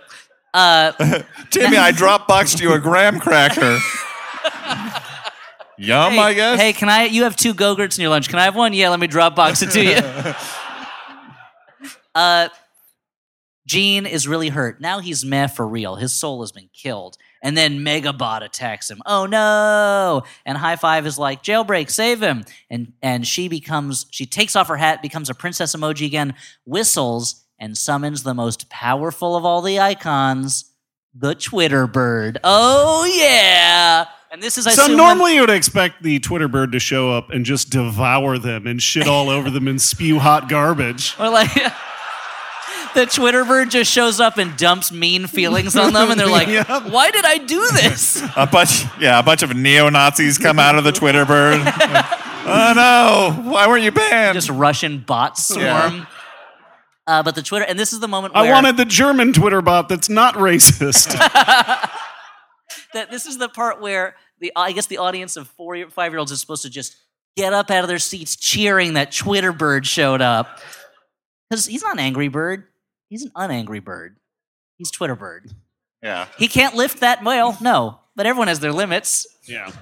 [0.53, 0.91] Uh,
[1.51, 3.77] Timmy, I Dropboxed you a graham cracker.
[5.77, 6.59] Yum, hey, I guess.
[6.59, 7.05] Hey, can I?
[7.05, 8.27] You have two Go-Gurts in your lunch.
[8.27, 8.73] Can I have one?
[8.73, 9.95] Yeah, let me Dropbox it to you.
[12.15, 12.49] uh,
[13.65, 14.81] Gene is really hurt.
[14.81, 15.95] Now he's meh for real.
[15.95, 17.17] His soul has been killed.
[17.41, 19.01] And then Megabot attacks him.
[19.05, 20.23] Oh no!
[20.45, 22.43] And High Five is like, jailbreak, save him.
[22.69, 26.33] And and she becomes she takes off her hat, becomes a princess emoji again,
[26.65, 30.65] whistles, and summons the most powerful of all the icons,
[31.13, 32.39] the Twitter bird.
[32.43, 34.05] Oh yeah!
[34.31, 37.11] And this is I so assume, normally you would expect the Twitter bird to show
[37.11, 41.15] up and just devour them and shit all over them and spew hot garbage.
[41.19, 41.51] Or like
[42.93, 46.47] the Twitter bird just shows up and dumps mean feelings on them, and they're like,
[46.59, 46.67] Yep.
[46.91, 50.75] "Why did I do this?" A bunch, yeah, a bunch of neo Nazis come out
[50.77, 51.61] of the Twitter bird.
[51.65, 53.49] oh no!
[53.51, 54.35] Why weren't you banned?
[54.35, 55.63] just Russian bots swarm.
[55.63, 56.05] Yeah.
[57.09, 59.63] Uh, but the Twitter, and this is the moment where I wanted the German Twitter
[59.63, 61.11] bot that's not racist.
[62.93, 66.19] that this is the part where the I guess the audience of four, five year
[66.19, 66.95] olds is supposed to just
[67.35, 70.59] get up out of their seats cheering that Twitter bird showed up
[71.49, 72.65] because he's not an angry bird.
[73.09, 74.17] He's an unangry bird.
[74.77, 75.49] He's Twitter bird.
[76.03, 77.99] yeah, He can't lift that well, no.
[78.15, 79.25] But everyone has their limits.
[79.45, 79.71] yeah.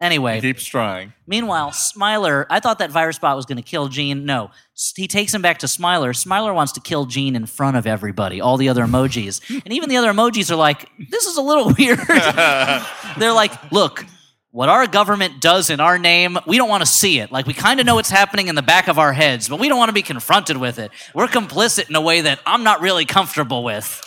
[0.00, 1.14] Anyway, he keeps trying.
[1.26, 4.26] Meanwhile, Smiler, I thought that virus bot was going to kill Gene.
[4.26, 4.50] No,
[4.94, 6.12] he takes him back to Smiler.
[6.12, 9.40] Smiler wants to kill Gene in front of everybody, all the other emojis.
[9.64, 11.98] And even the other emojis are like, this is a little weird.
[13.18, 14.04] They're like, look,
[14.50, 17.32] what our government does in our name, we don't want to see it.
[17.32, 19.68] Like, we kind of know what's happening in the back of our heads, but we
[19.68, 20.90] don't want to be confronted with it.
[21.14, 24.02] We're complicit in a way that I'm not really comfortable with.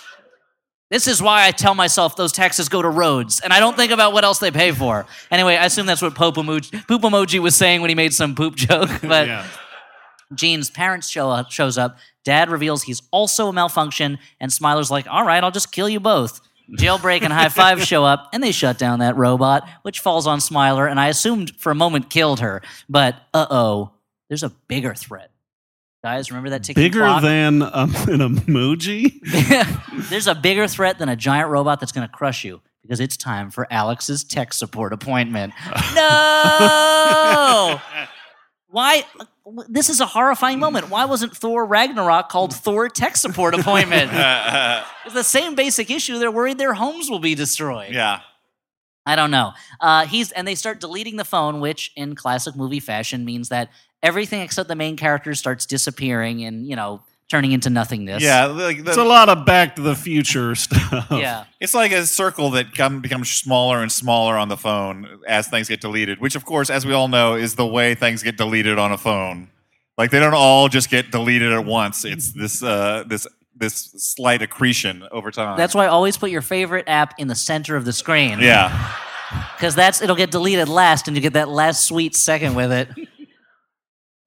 [0.90, 3.92] This is why I tell myself those taxes go to roads, and I don't think
[3.92, 5.06] about what else they pay for.
[5.30, 8.34] Anyway, I assume that's what Pope Emoji, Poop Emoji was saying when he made some
[8.36, 8.90] poop joke.
[9.04, 9.46] But yeah.
[10.34, 11.98] Gene's parents show up, shows up.
[12.24, 16.00] Dad reveals he's also a malfunction, and Smiler's like, "All right, I'll just kill you
[16.00, 16.42] both."
[16.78, 20.40] Jailbreak and High Five show up, and they shut down that robot, which falls on
[20.40, 22.62] Smiler, and I assumed for a moment killed her.
[22.88, 23.92] But uh oh,
[24.28, 25.32] there's a bigger threat.
[26.02, 27.22] Guys, remember that ticking Bigger clock?
[27.24, 29.20] than um, an emoji?
[30.10, 33.18] There's a bigger threat than a giant robot that's going to crush you because it's
[33.18, 35.54] time for Alex's tech support appointment.
[35.96, 37.82] no!
[38.70, 39.04] Why?
[39.68, 40.90] This is a horrifying moment.
[40.90, 44.12] Why wasn't Thor Ragnarok called Thor Tech Support Appointment?
[45.06, 46.18] it's the same basic issue.
[46.20, 47.94] They're worried their homes will be destroyed.
[47.94, 48.22] yeah,
[49.08, 49.54] I don't know.
[49.82, 53.70] Uh, he's and they start deleting the phone, which in classic movie fashion means that
[54.04, 58.24] everything except the main character starts disappearing and you know turning into nothingness.
[58.24, 58.46] yeah.
[58.46, 61.08] Like the, It's a lot of Back to the Future stuff.
[61.12, 61.46] Yeah.
[61.60, 65.70] It's like a circle that come, becomes smaller and smaller on the phone as things
[65.70, 68.80] get deleted, which, of course, as we all know, is the way things get deleted
[68.80, 69.50] on a phone.
[69.96, 72.04] Like they don't all just get deleted at once.
[72.04, 75.56] It's this uh, this this slight accretion over time.
[75.56, 78.40] That's why I always put your favorite app in the center of the screen.
[78.40, 78.96] yeah.
[79.56, 82.90] Because that's it'll get deleted last and you get that last sweet second with it.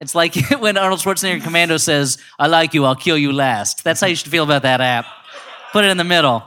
[0.03, 3.85] It's like when Arnold Schwarzenegger in Commando says, I like you, I'll kill you last.
[3.85, 5.05] That's how you should feel about that app.
[5.71, 6.43] Put it in the middle.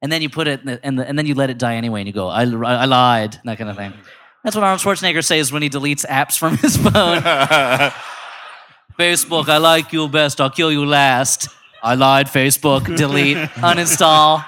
[0.00, 2.00] And then you put it in the, the, and then you let it die anyway
[2.00, 3.92] and you go, I, I lied, that kind of thing.
[4.44, 6.92] That's what Arnold Schwarzenegger says when he deletes apps from his phone.
[8.98, 11.48] Facebook, I like you best, I'll kill you last.
[11.82, 14.44] I lied, Facebook, delete, uninstall.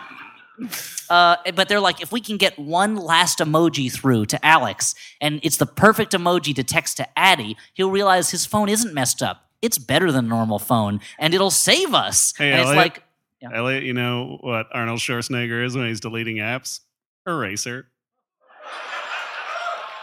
[1.10, 5.40] Uh, but they're like, if we can get one last emoji through to Alex, and
[5.42, 9.48] it's the perfect emoji to text to Addie, he'll realize his phone isn't messed up.
[9.62, 12.34] It's better than a normal phone, and it'll save us.
[12.36, 12.76] Hey, and it's Elliott.
[12.76, 13.02] like,
[13.40, 13.48] Yeah.
[13.54, 16.80] Elliott, you know what Arnold Schwarzenegger is when he's deleting apps?
[17.26, 17.88] Eraser.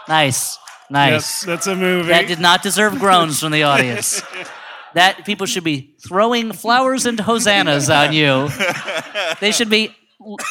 [0.08, 0.58] Nice,
[0.90, 1.42] nice.
[1.42, 2.08] Yep, that's a movie.
[2.08, 4.22] That did not deserve groans from the audience.
[4.94, 8.50] That people should be throwing flowers and hosannas on you.
[9.40, 9.96] They should be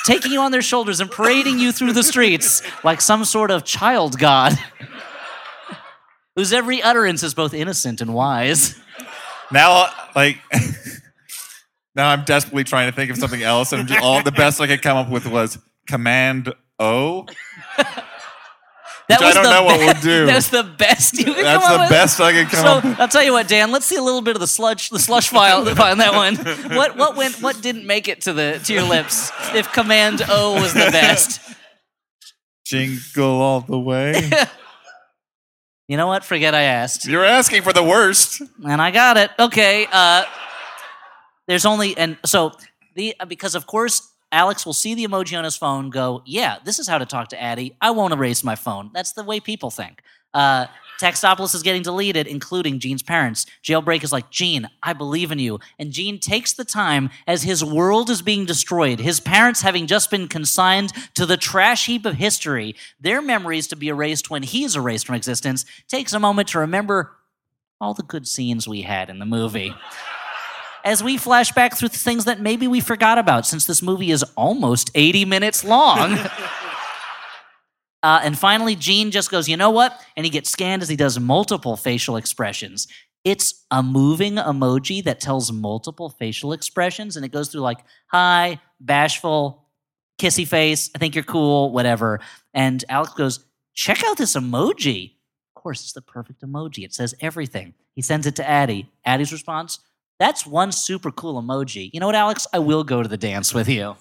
[0.06, 3.64] taking you on their shoulders and parading you through the streets like some sort of
[3.64, 4.54] child god
[6.36, 8.80] whose every utterance is both innocent and wise.
[9.52, 10.38] Now, like,
[11.96, 14.68] now I'm desperately trying to think of something else, and just, all the best I
[14.68, 15.58] could come up with was
[15.88, 17.26] Command O.
[19.12, 20.26] That Which I don't the know what be- would do.
[20.32, 21.90] That's the best you could That's come up the with?
[21.90, 23.00] best I could come So up with.
[23.00, 23.72] I'll tell you what, Dan.
[23.72, 26.36] Let's see a little bit of the sludge, the slush file on that one.
[26.76, 27.42] What what went?
[27.42, 29.32] What didn't make it to the to your lips?
[29.54, 31.40] If Command O was the best,
[32.66, 34.30] Jingle all the way.
[35.88, 36.24] you know what?
[36.24, 38.42] Forget I asked, You're asking for the worst.
[38.66, 39.32] and I got it.
[39.40, 39.88] Okay.
[39.92, 40.24] Uh,
[41.48, 42.54] there's only and so
[42.96, 46.80] the because of course Alex will see the emoji on his phone, go, yeah, this
[46.80, 47.76] is how to talk to Addie.
[47.82, 48.92] I won't erase my phone.
[48.94, 50.02] That's the way people think.
[50.34, 50.68] Uh,
[51.02, 53.48] Textopolis is getting deleted, including Gene's parents.
[53.64, 55.60] Jailbreak is like, Gene, I believe in you.
[55.80, 60.12] And Gene takes the time as his world is being destroyed, his parents having just
[60.12, 64.76] been consigned to the trash heap of history, their memories to be erased when he's
[64.76, 67.14] erased from existence, takes a moment to remember
[67.82, 69.74] all the good scenes we had in the movie
[70.84, 74.12] as we flash back through the things that maybe we forgot about since this movie
[74.12, 76.18] is almost 80 minutes long.
[78.04, 80.00] Uh, and finally, Gene just goes, you know what?
[80.18, 82.88] And he gets scanned as he does multiple facial expressions.
[83.24, 87.78] It's a moving emoji that tells multiple facial expressions, and it goes through like,
[88.08, 89.68] hi, bashful,
[90.20, 92.20] kissy face, I think you're cool, whatever.
[92.54, 95.14] And Alex goes, check out this emoji.
[95.56, 96.84] Of course, it's the perfect emoji.
[96.84, 97.76] It says everything.
[97.94, 98.90] He sends it to Addie.
[99.06, 99.80] Addie's response,
[100.22, 101.90] that's one super cool emoji.
[101.94, 102.46] You know what, Alex?
[102.54, 103.96] I will go to the dance with you.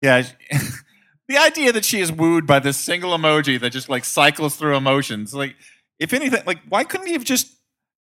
[0.00, 0.22] Yeah.
[1.28, 4.74] the idea that she is wooed by this single emoji that just like cycles through
[4.74, 5.34] emotions.
[5.34, 5.54] Like,
[5.98, 7.52] if anything, like, why couldn't he have just,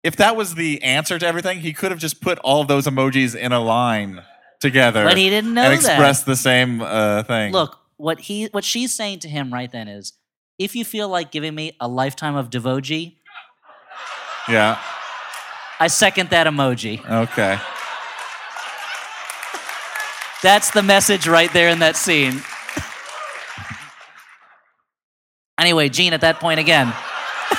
[0.03, 2.87] if that was the answer to everything, he could have just put all of those
[2.87, 4.23] emojis in a line
[4.61, 5.75] together But he didn't know and that.
[5.79, 7.51] expressed the same uh, thing.
[7.51, 10.13] Look, what he what she's saying to him right then is,
[10.57, 13.17] if you feel like giving me a lifetime of devoji,
[14.47, 14.79] Yeah.
[15.81, 17.03] I second that emoji.
[17.09, 17.57] Okay.
[20.43, 22.43] That's the message right there in that scene.
[25.57, 26.93] anyway, Gene, at that point again.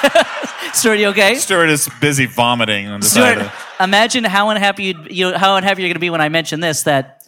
[0.73, 1.35] Stuart, you okay?
[1.35, 5.57] Stuart is busy vomiting on the Stuart, side of imagine how unhappy you'd, you how
[5.57, 7.25] unhappy you're going to be when I mention this that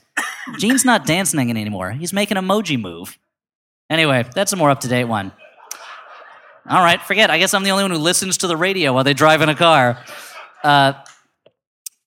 [0.59, 1.91] Gene's not dancing anymore.
[1.91, 3.19] He's making an emoji move.
[3.91, 5.33] Anyway, that's a more up to date one.
[6.71, 7.31] All right, forget.
[7.31, 9.49] I guess I'm the only one who listens to the radio while they drive in
[9.49, 9.99] a car.
[10.65, 10.95] Uh,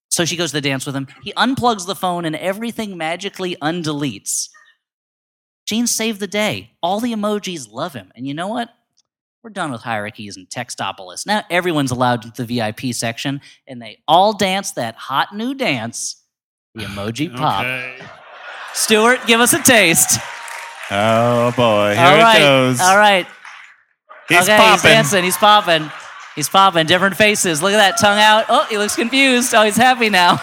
[0.10, 1.08] so she goes to the dance with him.
[1.22, 4.50] He unplugs the phone and everything magically undeletes.
[5.68, 6.72] Gene saved the day.
[6.82, 8.12] All the emojis love him.
[8.16, 8.70] And you know what?
[9.44, 11.26] We're done with hierarchies and Textopolis.
[11.26, 16.22] Now everyone's allowed to the VIP section, and they all dance that hot new dance,
[16.74, 17.62] the emoji pop.
[17.62, 17.96] Okay.
[18.74, 20.20] Stuart, give us a taste.
[20.90, 22.82] Oh boy, here all it right, goes.
[22.82, 23.28] all right.
[24.28, 24.72] He's okay, popping.
[24.74, 25.24] he's dancing.
[25.24, 25.92] He's popping.
[26.38, 26.86] He's popping.
[26.86, 27.64] Different faces.
[27.64, 28.46] Look at that tongue out.
[28.48, 29.56] Oh, he looks confused.
[29.56, 30.40] Oh, he's happy now.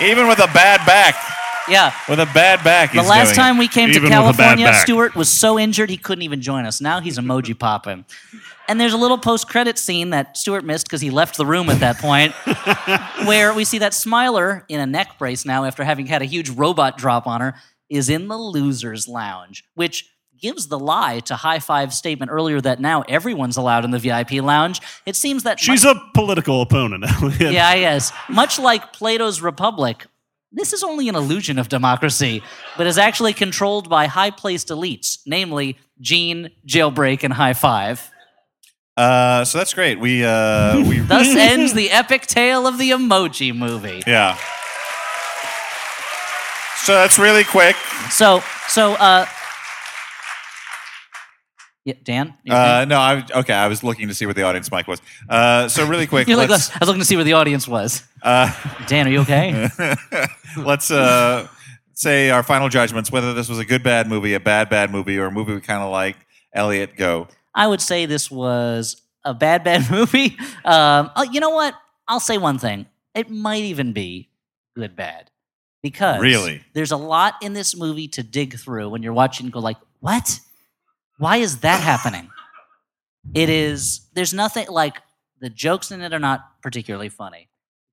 [0.00, 1.14] Even with a bad back.
[1.68, 1.92] Yeah.
[2.08, 2.94] With a bad back.
[2.94, 4.72] The last time we came to Even with a bad California.
[4.72, 6.80] Stuart was so injured he couldn't even join us.
[6.80, 8.06] Now he's emoji popping.
[8.68, 11.68] And there's a little post credit scene that Stuart missed because he left the room
[11.68, 12.32] at that point,
[13.26, 16.48] where we see that Smiler in a neck brace now after having had a huge
[16.48, 17.54] robot drop on her
[17.90, 20.09] is in the losers lounge, which
[20.40, 24.32] gives the lie to High Five's statement earlier that now everyone's allowed in the VIP
[24.42, 24.80] lounge.
[25.06, 27.40] It seems that She's a political opponent, Elliott.
[27.52, 28.12] yeah, yes.
[28.28, 30.06] Much like Plato's Republic,
[30.52, 32.42] this is only an illusion of democracy,
[32.76, 38.10] but is actually controlled by high placed elites, namely Gene, Jailbreak, and High Five.
[38.96, 40.00] Uh, so that's great.
[40.00, 44.02] We uh, we Thus ends the epic tale of the emoji movie.
[44.06, 44.36] yeah.
[46.84, 47.76] So that's really quick.
[48.10, 49.26] So, so, uh,
[51.84, 52.34] yeah, Dan?
[52.48, 53.54] Uh, no, I okay.
[53.54, 55.00] I was looking to see what the audience mic was.
[55.28, 57.66] Uh, so really quick, You're like, let's I was looking to see where the audience
[57.66, 58.02] was.
[58.22, 58.52] uh,
[58.86, 59.68] Dan, are you okay?
[60.56, 61.48] let's uh,
[61.94, 63.10] say our final judgments.
[63.10, 65.60] Whether this was a good bad movie, a bad bad movie, or a movie we
[65.60, 66.16] kind of like.
[66.52, 67.28] Elliott, go.
[67.54, 70.36] I would say this was a bad, bad movie.
[70.64, 71.74] Um, oh, you know what?
[72.08, 72.86] I'll say one thing.
[73.14, 74.30] It might even be
[74.74, 75.30] good, bad.
[75.82, 76.62] Because Really?
[76.74, 79.76] there's a lot in this movie to dig through when you're watching and go like,
[80.00, 80.40] what?
[81.20, 82.30] Why is that happening?
[83.34, 84.96] It is, there's nothing like
[85.38, 87.50] the jokes in it are not particularly funny.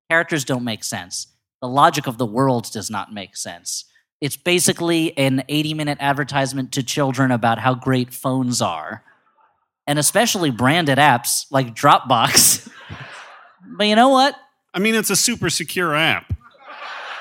[0.09, 1.27] Characters don't make sense.
[1.61, 3.83] the logic of the world does not make sense.
[4.21, 9.03] It's basically an 80 minute advertisement to children about how great phones are,
[9.85, 12.69] and especially branded apps like Dropbox.
[13.77, 14.35] but you know what?
[14.73, 16.33] I mean, it's a super secure app.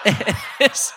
[0.60, 0.92] It's-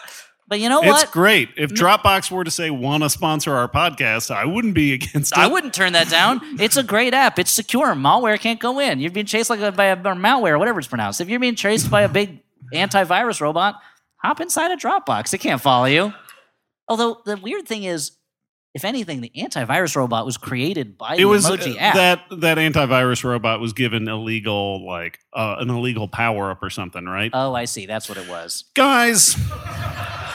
[0.49, 1.03] but you know what?
[1.03, 1.49] It's great.
[1.57, 5.37] If Dropbox were to say, want to sponsor our podcast, I wouldn't be against it.
[5.37, 6.41] I wouldn't turn that down.
[6.59, 7.37] It's a great app.
[7.37, 7.93] It's secure.
[7.93, 8.99] Malware can't go in.
[8.99, 11.21] You're being chased like a, by a or malware, whatever it's pronounced.
[11.21, 12.41] If you're being chased by a big
[12.73, 13.75] antivirus robot,
[14.17, 15.33] hop inside a Dropbox.
[15.35, 16.13] It can't follow you.
[16.87, 18.13] Although the weird thing is,
[18.73, 21.95] if anything, the antivirus robot was created by the was emoji uh, app.
[21.95, 27.05] that that antivirus robot was given illegal, like uh, an illegal power up or something,
[27.05, 27.31] right?
[27.33, 27.85] oh, I see.
[27.85, 28.65] That's what it was.
[28.75, 29.35] Guys,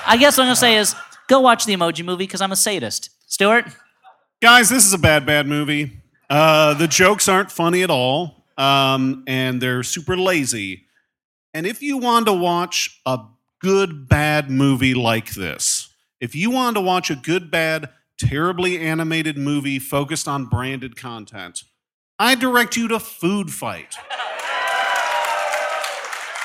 [0.07, 0.95] I guess what I'm gonna say is
[1.29, 3.11] go watch the Emoji Movie because I'm a sadist.
[3.27, 3.67] Stuart,
[4.41, 6.01] guys, this is a bad, bad movie.
[6.29, 10.85] Uh, the jokes aren't funny at all, um, and they're super lazy.
[11.53, 13.21] And if you want to watch a
[13.61, 15.89] good, bad movie like this,
[16.21, 21.63] if you want to watch a good, bad, terribly animated movie focused on branded content,
[22.19, 23.97] I direct you to Food Fight.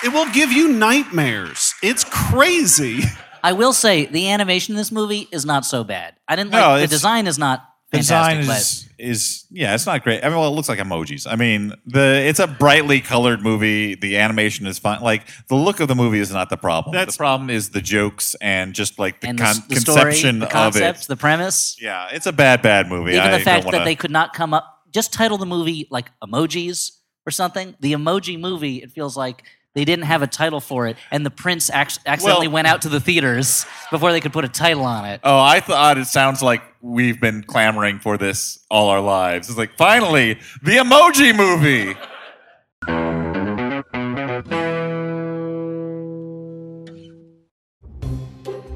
[0.03, 1.76] It will give you nightmares.
[1.84, 3.01] It's crazy.
[3.44, 6.16] I will say the animation in this movie is not so bad.
[6.28, 9.74] I didn't like the it's- design is not The fantastic, design but is is yeah,
[9.74, 10.24] it's not great.
[10.24, 11.26] I mean, well, it looks like emojis.
[11.32, 13.96] I mean, the it's a brightly colored movie.
[13.96, 15.02] The animation is fine.
[15.02, 16.94] Like the look of the movie is not the problem.
[16.94, 20.02] That's- the problem is the jokes and just like the, and con- the, the story,
[20.04, 21.08] conception the of concept, it.
[21.08, 23.12] the premise, Yeah, it's a bad, bad movie.
[23.12, 25.46] even I the fact don't that wanna- they could not come up just title the
[25.46, 26.92] movie like emojis
[27.26, 27.76] or something.
[27.80, 29.44] The emoji movie, it feels like
[29.76, 32.82] they didn't have a title for it, and the prince ac- accidentally Well- went out
[32.84, 35.22] to the theaters before they could put a title on it.
[35.24, 39.49] Oh, I thought it sounds like we've been clamoring for this all our lives.
[39.49, 41.95] It's like finally the emoji movie.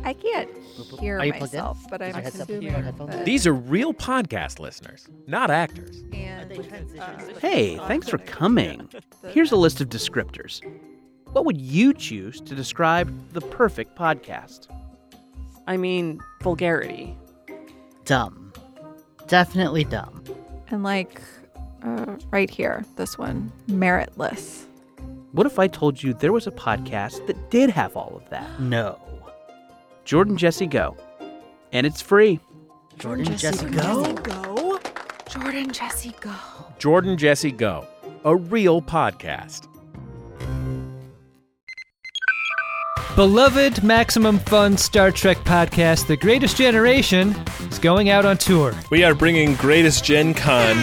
[0.06, 0.50] I can't
[0.98, 1.60] hear Are you plugged in?
[1.60, 6.04] myself, but I'm Is assuming that- These are real podcast listeners, not actors.
[6.14, 6.52] and,
[7.00, 8.90] uh, Hey, thanks for coming.
[9.30, 10.62] Here's a list of descriptors.
[11.32, 14.68] What would you choose to describe the perfect podcast?
[15.68, 17.18] I mean, vulgarity.
[18.06, 18.54] Dumb.
[19.28, 20.24] Definitely dumb.
[20.70, 21.22] and like
[21.84, 24.66] uh, right here, this one, meritless.
[25.32, 28.60] What if I told you there was a podcast that did have all of that?
[28.60, 29.00] No.
[30.06, 30.98] Jordan Jesse Go.
[31.72, 32.40] And it's free.
[32.98, 34.14] Jordan Jesse Go?
[34.16, 34.80] go.
[35.28, 36.36] Jordan Jesse go.
[36.78, 37.88] Jordan Jesse Go,
[38.24, 39.68] a real podcast.
[43.16, 47.36] Beloved Maximum Fun Star Trek podcast, The Greatest Generation,
[47.70, 48.74] is going out on tour.
[48.92, 50.76] We are bringing Greatest Gen Con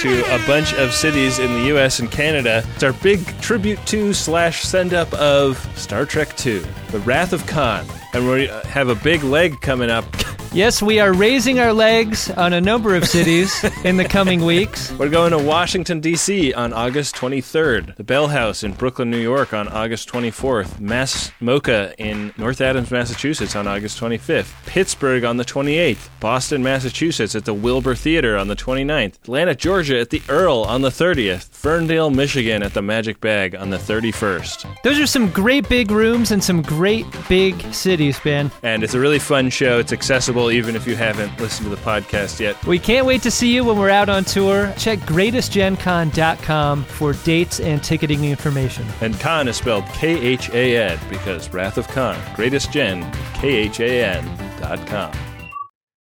[0.00, 1.98] to a bunch of cities in the U.S.
[1.98, 2.64] and Canada.
[2.74, 7.46] It's our big tribute to slash send up of Star Trek II, The Wrath of
[7.46, 7.84] Khan.
[8.14, 10.06] And we have a big leg coming up.
[10.52, 14.90] Yes, we are raising our legs on a number of cities in the coming weeks.
[14.98, 16.52] We're going to Washington, D.C.
[16.54, 21.94] on August 23rd, the Bell House in Brooklyn, New York on August 24th, MASS MoCA
[21.98, 27.54] in North Adams, Massachusetts on August 25th, Pittsburgh on the 28th, Boston, Massachusetts at the
[27.54, 32.64] Wilbur Theater on the 29th, Atlanta, Georgia at the Earl on the 30th, Ferndale, Michigan
[32.64, 34.82] at the Magic Bag on the 31st.
[34.82, 38.50] Those are some great big rooms and some great big cities, Ben.
[38.64, 39.78] And it's a really fun show.
[39.78, 42.64] It's accessible even if you haven't listened to the podcast yet.
[42.64, 44.72] We can't wait to see you when we're out on tour.
[44.78, 48.86] Check greatestgencon.com for dates and ticketing information.
[49.00, 52.16] And Khan is spelled K H A N because Wrath of Khan.
[52.34, 55.12] Greatest Gen, K H A N dot com.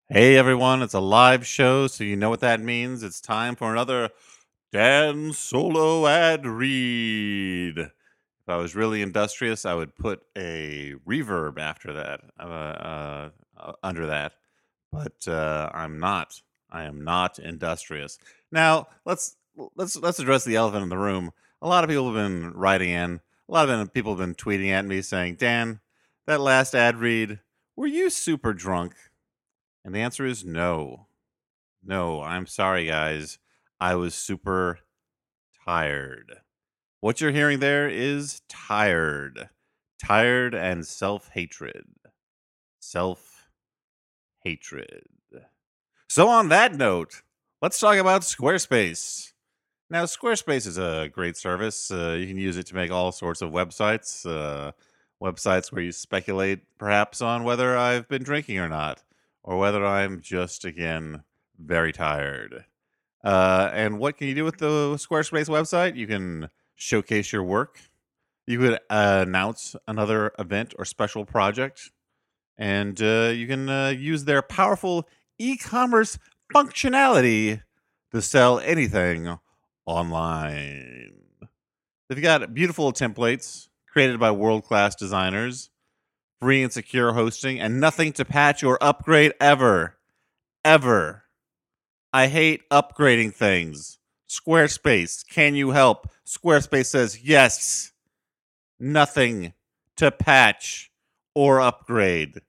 [0.09, 3.03] Hey everyone, it's a live show, so you know what that means.
[3.03, 4.11] It's time for another
[4.73, 7.79] Dan Solo ad read.
[7.79, 13.31] If I was really industrious, I would put a reverb after that, I'm uh, uh,
[13.83, 14.33] under that.
[14.91, 16.41] But uh, I'm not.
[16.71, 18.19] I am not industrious.
[18.51, 19.37] Now let's
[19.77, 21.33] let's let's address the elephant in the room.
[21.61, 23.21] A lot of people have been writing in.
[23.49, 25.81] A lot of people have been tweeting at me saying, "Dan,
[26.27, 27.41] that last ad read,
[27.77, 28.95] were you super drunk?"
[29.85, 31.07] And the answer is no.
[31.85, 33.39] No, I'm sorry, guys.
[33.81, 34.79] I was super
[35.65, 36.41] tired.
[37.01, 39.49] What you're hearing there is tired.
[39.99, 41.85] Tired and self hatred.
[42.81, 43.32] Self
[44.45, 45.05] hatred.
[46.09, 47.23] So, on that note,
[47.63, 49.33] let's talk about Squarespace.
[49.89, 51.91] Now, Squarespace is a great service.
[51.91, 54.73] Uh, you can use it to make all sorts of websites, uh,
[55.23, 59.03] websites where you speculate perhaps on whether I've been drinking or not
[59.43, 61.25] or whether I'm just again
[61.59, 62.65] very tired.
[63.25, 65.97] Uh, and what can you do with the Squarespace website?
[65.97, 67.81] You can showcase your work.
[68.47, 71.91] You could uh, announce another event or special project,
[72.59, 76.19] and uh, you can uh, use their powerful e-commerce
[76.55, 77.63] functionality
[78.13, 79.39] to sell anything
[79.87, 81.13] online.
[82.09, 85.71] They've got beautiful templates created by world-class designers,
[86.41, 89.97] free and secure hosting, and nothing to patch or upgrade ever,
[90.65, 91.25] ever.
[92.13, 93.99] I hate upgrading things.
[94.29, 96.09] Squarespace, can you help?
[96.27, 97.93] Squarespace says yes.
[98.79, 99.55] Nothing
[99.97, 100.92] to patch
[101.35, 102.41] or upgrade.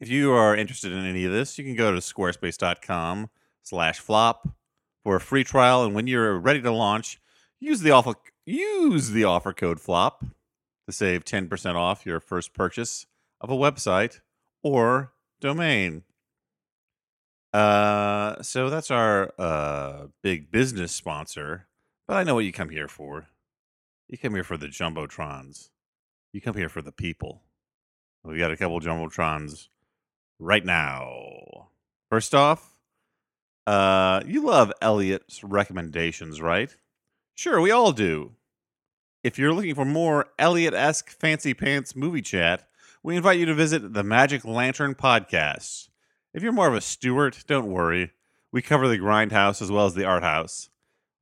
[0.00, 3.28] If you are interested in any of this, you can go to squarespace.com
[3.62, 4.48] slash flop
[5.04, 5.84] for a free trial.
[5.84, 7.20] And when you're ready to launch,
[7.58, 8.14] use the offer,
[8.46, 10.24] use the offer code flop
[10.86, 13.06] to save 10% off your first purchase
[13.40, 14.20] of a website
[14.62, 16.02] or domain.
[17.52, 21.66] Uh, so that's our uh, big business sponsor.
[22.06, 23.28] But I know what you come here for.
[24.08, 25.70] You come here for the jumbotrons.
[26.32, 27.42] You come here for the people.
[28.22, 29.68] We've got a couple jumbotrons
[30.38, 31.70] right now.
[32.08, 32.76] First off,
[33.66, 36.74] uh, you love Elliott's recommendations, right?
[37.34, 38.32] Sure, we all do.
[39.24, 42.68] If you're looking for more Elliott esque fancy pants movie chat,
[43.02, 45.88] we invite you to visit the Magic Lantern Podcast.
[46.32, 48.12] If you're more of a Stuart, don't worry.
[48.52, 50.70] We cover the grindhouse as well as the art house.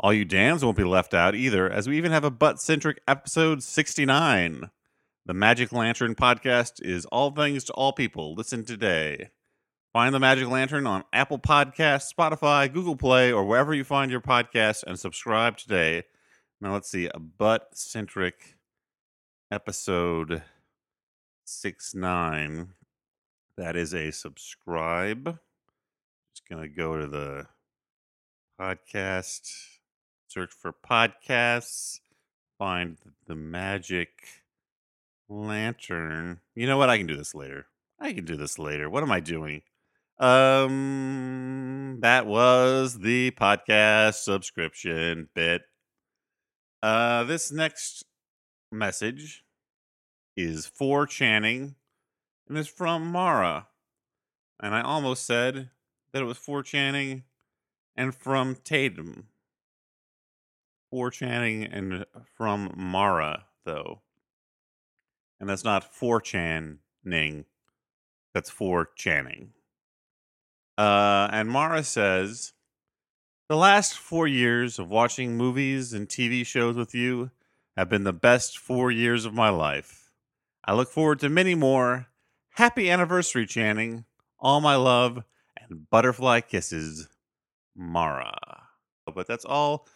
[0.00, 3.00] All you Dans won't be left out either, as we even have a butt centric
[3.08, 4.70] episode 69.
[5.28, 8.32] The Magic Lantern podcast is all things to all people.
[8.32, 9.28] Listen today.
[9.92, 14.22] Find the Magic Lantern on Apple Podcasts, Spotify, Google Play, or wherever you find your
[14.22, 16.04] podcasts and subscribe today.
[16.62, 18.56] Now let's see, a butt centric
[19.50, 20.44] episode
[21.44, 22.68] 6 9.
[23.58, 25.38] That is a subscribe.
[26.34, 27.48] Just going to go to the
[28.58, 29.42] podcast,
[30.26, 32.00] search for podcasts,
[32.58, 34.37] find the Magic
[35.28, 36.40] Lantern.
[36.54, 36.90] You know what?
[36.90, 37.66] I can do this later.
[38.00, 38.88] I can do this later.
[38.88, 39.62] What am I doing?
[40.18, 45.62] Um, that was the podcast subscription bit.
[46.82, 48.04] Uh, this next
[48.72, 49.44] message
[50.36, 51.74] is for Channing
[52.48, 53.68] and it's from Mara.
[54.60, 55.70] And I almost said
[56.12, 57.24] that it was for Channing
[57.96, 59.28] and from Tatum.
[60.90, 62.06] For Channing and
[62.36, 64.02] from Mara, though.
[65.40, 67.44] And that's not for Channing,
[68.34, 69.50] that's for Channing.
[70.76, 72.52] Uh, and Mara says,
[73.48, 77.30] The last four years of watching movies and TV shows with you
[77.76, 80.12] have been the best four years of my life.
[80.64, 82.06] I look forward to many more.
[82.50, 84.04] Happy anniversary, Channing.
[84.40, 85.22] All my love
[85.56, 87.08] and butterfly kisses,
[87.76, 88.36] Mara.
[89.12, 89.86] But that's all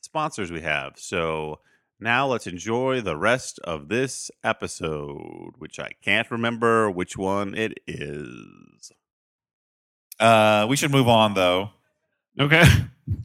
[0.00, 0.94] sponsors we have.
[0.96, 1.60] So
[2.00, 7.78] now let's enjoy the rest of this episode, which I can't remember which one it
[7.86, 8.90] is.
[10.18, 11.70] Uh, we should move on though.
[12.38, 12.62] Okay.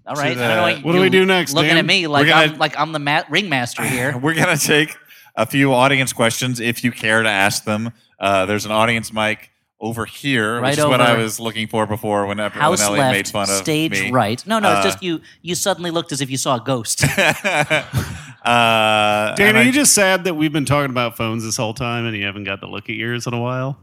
[0.08, 0.34] All right.
[0.36, 1.78] To I don't know the- what, What do we do next, Looking Dan?
[1.78, 4.18] at me like gonna- I'm like I'm the ma- ringmaster here.
[4.18, 4.96] We're gonna take
[5.36, 7.92] a few audience questions if you care to ask them.
[8.20, 9.52] Uh, there's an audience mic
[9.86, 13.00] over here, Right which is what I was looking for before when, when House Elliott
[13.00, 14.12] left, made fun of stage me.
[14.12, 14.46] right.
[14.48, 15.22] No, no, it's Uh, just you.
[15.42, 17.04] You suddenly looked as if you saw a ghost.
[17.18, 17.86] uh,
[19.36, 22.06] Dan, are I- you just sad that we've been talking about phones this whole time
[22.06, 23.78] and you haven't got to look at yours in a while?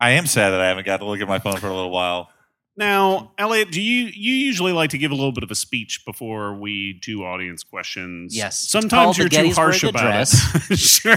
[0.00, 1.90] I am sad that I haven't got to look at my phone for a little
[1.90, 2.30] while.
[2.76, 6.02] Now, Elliott, do you you usually like to give a little bit of a speech
[6.06, 8.34] before we do audience questions?
[8.34, 8.58] Yes.
[8.58, 10.78] Sometimes you're too harsh Gettysburg about it.
[10.78, 11.16] sure.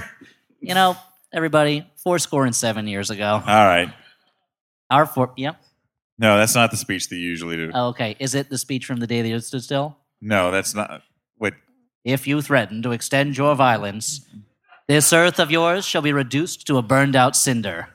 [0.60, 0.98] you know,
[1.34, 3.26] everybody, four score and seven years ago.
[3.26, 3.92] All right.
[4.90, 5.34] Our four.
[5.36, 5.60] Yep.
[6.20, 7.72] No, that's not the speech that you usually do.
[7.74, 8.16] Oh, okay.
[8.20, 9.98] Is it the speech from the day the earth stood still?
[10.22, 11.02] No, that's not.
[11.40, 11.54] Wait.
[12.06, 14.26] If you threaten to extend your violence,
[14.88, 17.88] this earth of yours shall be reduced to a burned out cinder.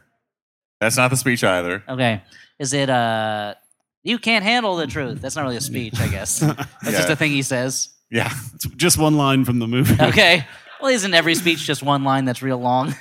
[0.81, 1.83] That's not the speech either.
[1.89, 2.23] Okay.
[2.59, 3.55] Is it uh
[4.03, 5.21] you can't handle the truth?
[5.21, 6.39] That's not really a speech, I guess.
[6.83, 7.91] That's just a thing he says.
[8.11, 8.33] Yeah.
[8.55, 10.03] It's just one line from the movie.
[10.03, 10.47] Okay.
[10.81, 12.95] Well, isn't every speech just one line that's real long?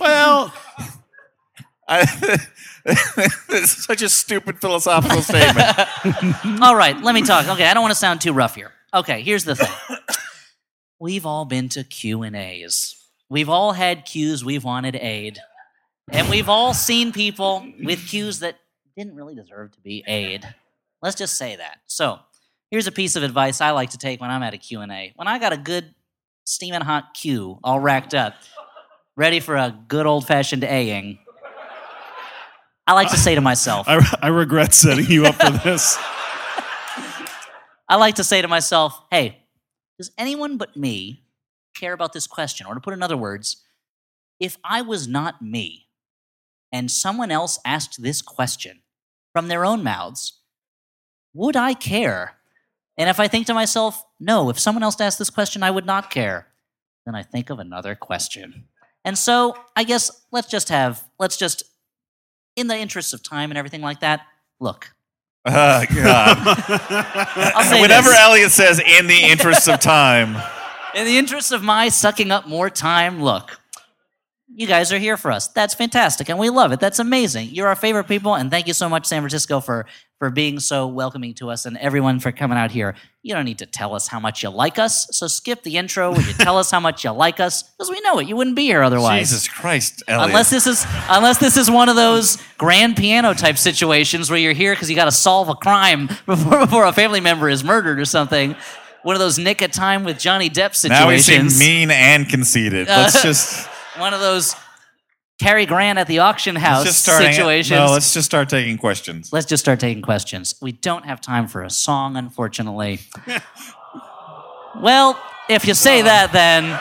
[0.00, 0.52] Well,
[1.88, 2.38] I,
[3.50, 6.60] is such a stupid philosophical statement.
[6.62, 7.48] All right, let me talk.
[7.48, 8.72] Okay, I don't want to sound too rough here.
[8.94, 9.98] Okay, here's the thing.
[10.98, 12.96] We've all been to Q and A's.
[13.28, 15.40] We've all had cues we've wanted aid,
[16.10, 18.56] and we've all seen people with cues that
[18.96, 20.46] didn't really deserve to be aid.
[21.02, 21.80] Let's just say that.
[21.86, 22.20] So,
[22.70, 24.90] here's a piece of advice I like to take when I'm at a Q and
[24.92, 25.12] A.
[25.16, 25.94] When I got a good
[26.44, 28.34] steaming hot cue all racked up,
[29.16, 31.18] ready for a good old fashioned Aing,
[32.86, 35.96] I like to say to myself, I, I regret setting you up for this.
[37.88, 39.42] I like to say to myself, hey,
[39.98, 41.24] does anyone but me
[41.74, 42.66] care about this question?
[42.66, 43.64] Or to put in other words,
[44.38, 45.86] if I was not me
[46.70, 48.82] and someone else asked this question
[49.32, 50.40] from their own mouths,
[51.34, 52.36] would I care?
[52.96, 55.86] And if I think to myself, no, if someone else asked this question, I would
[55.86, 56.48] not care,
[57.04, 58.68] then I think of another question.
[59.06, 61.62] And so I guess let's just have, let's just,
[62.56, 64.20] in the interests of time and everything like that,
[64.60, 64.90] look.
[65.46, 66.38] Oh, God.
[67.80, 68.18] Whenever this.
[68.18, 70.36] Elliott says, in the interest of time,
[70.96, 73.60] In the interest of my sucking up more time, look,
[74.48, 75.46] you guys are here for us.
[75.48, 76.80] That's fantastic, and we love it.
[76.80, 77.50] That's amazing.
[77.50, 79.84] You're our favorite people, and thank you so much, San Francisco, for
[80.18, 82.94] for being so welcoming to us, and everyone for coming out here.
[83.22, 86.12] You don't need to tell us how much you like us, so skip the intro
[86.12, 88.28] where you tell us how much you like us, because we know it.
[88.28, 89.30] You wouldn't be here otherwise.
[89.30, 90.30] Jesus Christ, Elliott.
[90.30, 94.52] Unless this is unless this is one of those grand piano type situations where you're
[94.52, 97.98] here because you got to solve a crime before before a family member is murdered
[97.98, 98.56] or something.
[99.02, 101.28] One of those Nick of Time with Johnny Depp situations.
[101.28, 102.88] now we seem mean and conceited.
[102.88, 103.66] Let's uh, just
[103.98, 104.54] one of those
[105.38, 107.22] Cary Grant at the auction house let's just start.
[107.22, 107.78] situations.
[107.78, 109.32] No, let's just start taking questions.
[109.32, 110.54] Let's just start taking questions.
[110.62, 113.00] We don't have time for a song, unfortunately.
[114.80, 115.20] well,
[115.50, 116.78] if you say that, then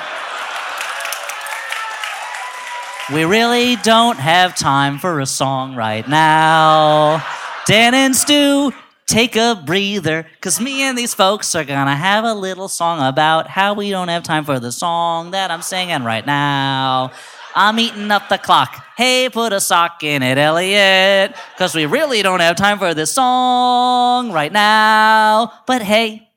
[3.13, 7.23] we really don't have time for a song right now.
[7.67, 8.71] Dan and Stu,
[9.05, 13.47] take a breather, because me and these folks are gonna have a little song about
[13.47, 17.11] how we don't have time for the song that I'm singing right now.
[17.55, 18.85] I'm eating up the clock.
[18.97, 23.13] Hey, put a sock in it, Elliott, because we really don't have time for this
[23.13, 25.53] song right now.
[25.65, 26.27] But hey,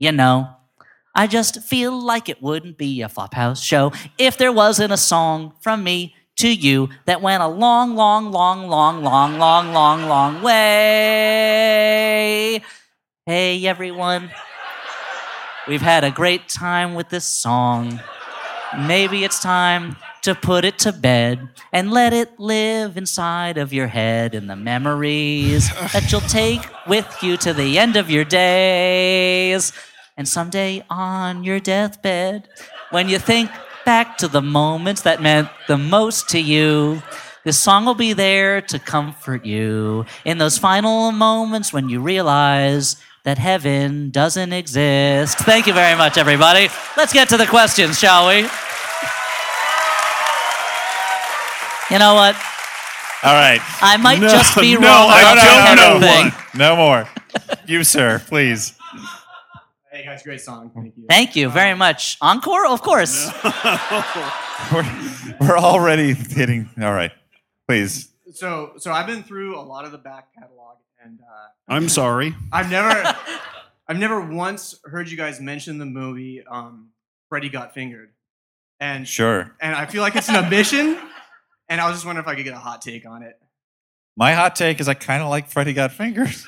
[0.00, 0.48] you know,
[1.14, 5.54] I just feel like it wouldn't be a Flophouse show if there wasn't a song
[5.60, 10.42] from me to you that went a long, long, long, long, long, long, long, long
[10.42, 11.80] way.
[13.24, 14.32] Hey, everyone.
[15.68, 18.00] We've had a great time with this song.
[18.76, 19.96] Maybe it's time
[20.26, 24.56] to put it to bed and let it live inside of your head in the
[24.56, 29.72] memories that you'll take with you to the end of your days.
[30.16, 32.48] And someday on your deathbed,
[32.90, 33.52] when you think
[33.84, 37.00] back to the moments that meant the most to you,
[37.44, 42.96] this song will be there to comfort you in those final moments when you realize
[43.22, 45.38] that heaven doesn't exist.
[45.38, 46.66] Thank you very much, everybody.
[46.96, 48.48] Let's get to the questions, shall we?
[51.90, 52.34] You know what?
[53.22, 53.60] All right.
[53.80, 56.58] I might No, just be no, wrong I about don't heaven know thing.
[56.58, 57.08] No more.
[57.66, 58.74] You, sir, please.
[59.90, 60.70] Hey guys, great song.
[60.74, 61.04] Thank you.
[61.08, 62.18] Thank you very much.
[62.20, 62.66] Encore?
[62.66, 63.30] Of course.
[64.72, 66.68] We're, we're already hitting.
[66.80, 67.12] All right.
[67.68, 68.08] Please.
[68.32, 72.34] So, so I've been through a lot of the back catalog, and uh, I'm sorry.
[72.50, 73.14] I've never,
[73.88, 76.88] I've never once heard you guys mention the movie um,
[77.28, 78.10] "Freddy Got Fingered,"
[78.80, 79.54] and Sure.
[79.60, 80.98] and I feel like it's an omission.
[81.68, 83.38] And I was just wondering if I could get a hot take on it.
[84.16, 86.46] My hot take is I kind of like Freddy Got Fingers.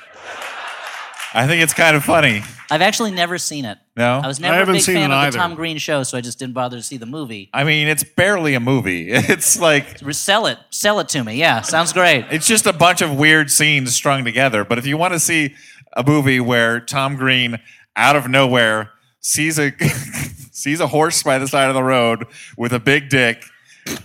[1.34, 2.42] I think it's kind of funny.
[2.70, 3.76] I've actually never seen it.
[3.96, 4.20] No?
[4.22, 5.32] I was never a haven't big seen fan it of either.
[5.32, 7.50] the Tom Green show, so I just didn't bother to see the movie.
[7.52, 9.10] I mean, it's barely a movie.
[9.12, 10.58] It's like Sell it.
[10.70, 11.34] Sell it to me.
[11.34, 12.24] Yeah, sounds great.
[12.30, 14.64] it's just a bunch of weird scenes strung together.
[14.64, 15.54] But if you want to see
[15.94, 17.58] a movie where Tom Green,
[17.96, 18.90] out of nowhere,
[19.20, 19.72] sees a
[20.52, 23.44] sees a horse by the side of the road with a big dick,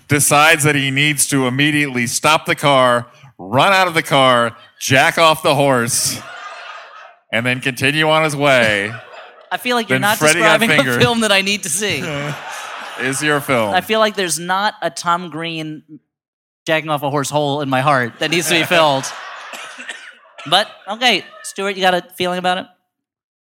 [0.07, 3.07] decides that he needs to immediately stop the car,
[3.37, 6.19] run out of the car, jack off the horse,
[7.31, 8.93] and then continue on his way,
[9.51, 11.99] I feel like you're not Freddy describing a film that I need to see.
[12.99, 13.73] is your film.
[13.73, 15.99] I feel like there's not a Tom Green
[16.65, 19.05] jacking off a horse hole in my heart that needs to be filled.
[20.45, 22.65] But okay, Stuart, you got a feeling about it?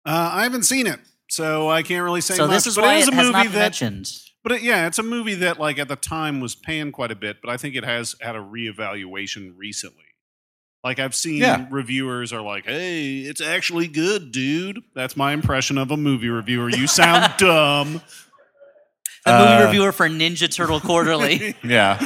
[0.03, 2.55] Uh, I haven't seen it, so I can't really say So much.
[2.55, 4.11] this is but why it is it a has movie not been that, mentioned.
[4.47, 7.15] But it, yeah, it's a movie that like at the time was panned quite a
[7.15, 10.05] bit, but I think it has had a reevaluation recently.
[10.85, 11.65] Like I've seen Yeah.
[11.69, 16.69] reviewers are like, "Hey, it's actually good, dude." That's my impression of a movie reviewer.
[16.69, 18.01] You sound dumb.
[19.25, 21.53] The movie Uh, reviewer for Ninja Turtle Quarterly.
[21.63, 21.97] Yeah.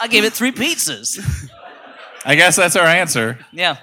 [0.00, 1.18] I gave it three pizzas.
[2.24, 3.40] I guess that's our answer.
[3.50, 3.76] Yeah.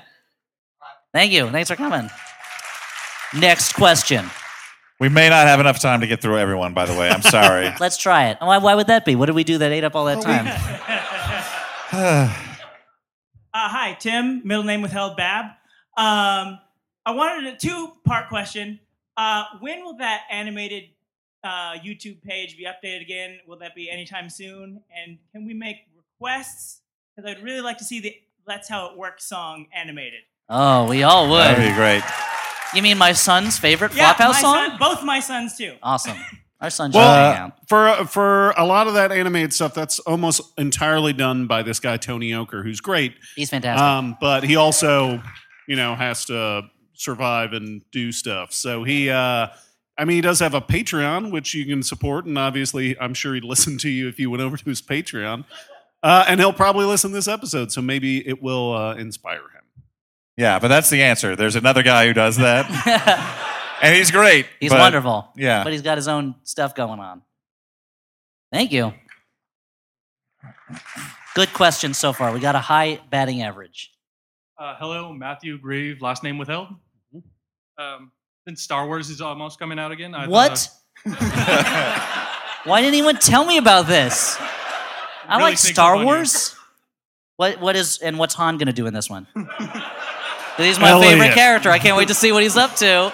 [1.13, 1.49] Thank you.
[1.49, 2.09] Thanks for coming.
[3.33, 4.29] Next question.
[4.99, 7.09] We may not have enough time to get through everyone, by the way.
[7.09, 7.71] I'm sorry.
[7.79, 8.37] Let's try it.
[8.41, 9.15] Why, why would that be?
[9.15, 10.45] What did we do that ate up all that time?
[13.51, 14.43] Uh, hi, Tim.
[14.45, 15.17] Middle name withheld.
[15.17, 15.45] Bab.
[15.97, 16.59] Um,
[17.03, 18.79] I wanted a two-part question.
[19.17, 20.83] Uh, when will that animated
[21.43, 23.39] uh, YouTube page be updated again?
[23.47, 24.83] Will that be anytime soon?
[24.95, 26.81] And can we make requests?
[27.15, 30.21] Because I'd really like to see the "That's How It Works" song animated.
[30.47, 31.39] Oh, we all would.
[31.39, 32.03] That'd be great.
[32.75, 34.67] You mean my son's favorite Yeah, Flophouse my song?
[34.69, 35.75] son- both my sons too.
[35.81, 36.17] Awesome.
[36.61, 37.53] Our son should hang Well, out.
[37.69, 41.95] for for a lot of that animated stuff, that's almost entirely done by this guy
[41.97, 43.15] Tony Oker, who's great.
[43.35, 43.81] He's fantastic.
[43.81, 45.21] Um, but he also,
[45.67, 46.63] you know, has to
[46.93, 48.51] survive and do stuff.
[48.51, 49.47] So he, uh,
[49.97, 53.33] I mean, he does have a Patreon which you can support, and obviously, I'm sure
[53.35, 55.45] he'd listen to you if you went over to his Patreon.
[56.03, 59.58] Uh, and he'll probably listen to this episode, so maybe it will uh, inspire him.
[60.39, 61.35] Yeah, but that's the answer.
[61.35, 62.65] There's another guy who does that,
[63.81, 64.45] and he's great.
[64.61, 65.27] He's but- wonderful.
[65.35, 65.65] Yeah.
[65.65, 67.21] But he's got his own stuff going on.
[68.49, 68.93] Thank you.
[71.35, 72.31] Good question so far.
[72.31, 73.91] We got a high batting average.
[74.57, 76.69] Uh, hello, Matthew Grieve, last name withheld.
[77.77, 78.13] Um,
[78.47, 80.15] since Star Wars is almost coming out again.
[80.15, 80.69] I thought, What?
[82.63, 84.37] Why didn't anyone tell me about this?
[84.39, 86.05] I Really like Star up on you.
[86.05, 86.55] Wars.
[87.35, 89.27] What what is and what's Han gonna do in this one?
[90.63, 91.13] he's my Elliott.
[91.13, 91.69] favorite character.
[91.69, 93.13] I can't wait to see what he's up to.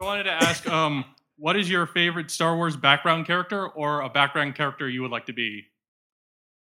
[0.00, 1.04] I wanted to ask, um,
[1.36, 5.26] what is your favorite Star Wars background character or a background character you would like
[5.26, 5.64] to be?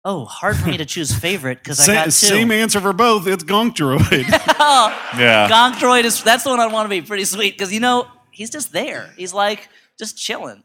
[0.05, 2.11] Oh, hard for me to choose favorite because I Sa- got two.
[2.11, 3.27] same answer for both.
[3.27, 4.25] It's Gonk Droid.
[5.19, 5.49] Yeah.
[5.49, 7.01] Gonk Droid is that's the one I want to be.
[7.01, 9.11] Pretty sweet because you know he's just there.
[9.17, 9.67] He's like
[9.97, 10.63] just chilling.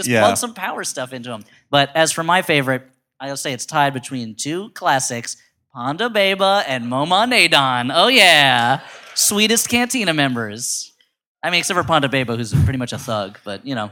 [0.00, 0.20] Just Yeah.
[0.22, 1.44] plug some power stuff into him.
[1.68, 2.86] But as for my favorite,
[3.20, 5.36] I gotta say it's tied between two classics:
[5.74, 7.90] Ponda Baba and Momaw Nadon.
[7.94, 8.80] Oh yeah,
[9.14, 10.92] sweetest Cantina members.
[11.42, 13.38] I mean, except for Ponda Baba, who's pretty much a thug.
[13.44, 13.86] But you know,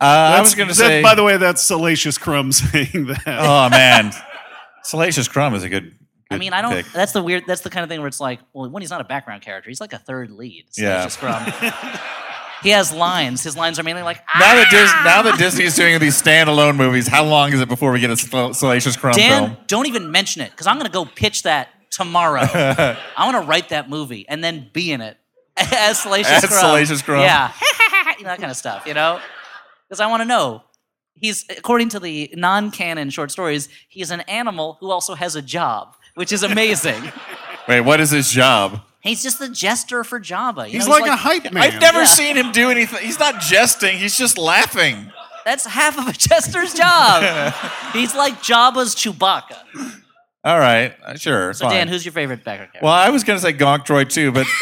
[0.00, 1.02] Uh, I was going to that- say.
[1.02, 3.22] By the way, that's Salacious Crumb saying that.
[3.26, 4.12] oh man,
[4.84, 5.94] Salacious Crumb is a good.
[6.32, 6.72] I mean, I don't.
[6.72, 6.86] pick.
[6.92, 7.44] That's the weird.
[7.46, 9.68] That's the kind of thing where it's like, well, when he's not a background character,
[9.68, 10.66] he's like a third lead.
[10.70, 11.02] So Yeah.
[11.04, 11.44] he's just from.
[12.62, 13.42] He has lines.
[13.42, 15.02] His lines are mainly like, Now that Dis- ah!
[15.04, 18.10] now that Disney is doing these standalone movies, how long is it before we get
[18.10, 19.56] a Sal- Salacious Crumb Dan, film?
[19.66, 22.40] don't even mention it because I'm going to go pitch that tomorrow.
[22.44, 25.16] I want to write that movie and then be in it
[25.56, 26.60] as Salacious As Crumb.
[26.60, 27.20] Salacious Crumb.
[27.20, 27.52] Yeah,
[28.18, 28.86] you know, that kind of stuff.
[28.86, 29.20] You know,
[29.88, 30.62] because I want to know.
[31.14, 35.94] He's according to the non-canon short stories, he's an animal who also has a job,
[36.14, 37.12] which is amazing.
[37.68, 38.80] Wait, what is his job?
[39.00, 40.66] He's just the jester for Jabba.
[40.66, 41.62] you He's know, like a hype man.
[41.62, 42.04] I've never Yeah.
[42.06, 43.04] seen him do anything.
[43.04, 43.98] He's not jesting.
[43.98, 45.12] He's just laughing.
[45.44, 47.52] That's half of a jester's job.
[47.92, 49.56] he's like Jabba's Chewbacca.
[50.44, 51.52] All right, uh, sure.
[51.52, 51.74] So fine.
[51.76, 52.84] Dan, who's your favorite background character?
[52.84, 54.46] well, I was going to say Gonk Droid too, but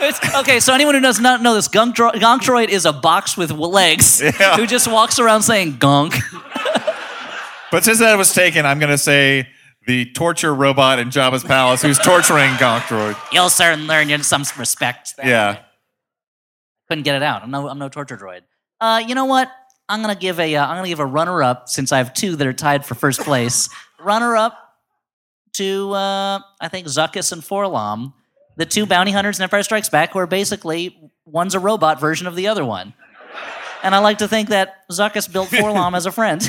[0.00, 2.92] It's- okay, so anyone who does not know this, Gunk, Dro- Gonk Droid is a
[2.92, 4.56] box with legs Yeah.
[4.56, 6.14] who just walks around saying gonk.
[7.70, 9.48] but since that was taken, I'm going to say
[9.88, 13.16] the torture robot in Jabba's palace who's torturing Gonk Droid.
[13.32, 15.14] You'll certainly learn in some respect.
[15.18, 15.60] Yeah.
[16.88, 17.42] Couldn't get it out.
[17.42, 18.42] I'm no, I'm no torture droid.
[18.80, 19.50] Uh, you know what?
[19.88, 22.36] I'm gonna give a, uh, I'm gonna give a runner up since I have two
[22.36, 23.70] that are tied for first place.
[23.98, 24.58] runner up
[25.54, 28.12] to, uh, I think Zuckuss and 4-LOM,
[28.58, 32.26] the two bounty hunters in Empire Strikes Back, who are basically one's a robot version
[32.26, 32.92] of the other one.
[33.82, 36.42] And I like to think that Zuckuss built 4-LOM as a friend.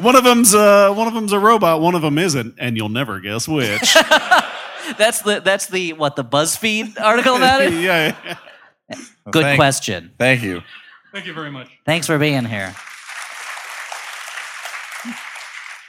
[0.00, 1.80] One of them's uh, one of them's a robot.
[1.80, 3.94] One of them isn't, and you'll never guess which.
[4.96, 7.72] that's the that's the what the BuzzFeed article about it.
[7.82, 8.38] yeah.
[9.30, 10.12] Good thank- question.
[10.18, 10.62] Thank you.
[11.12, 11.68] Thank you very much.
[11.84, 12.74] Thanks for being here.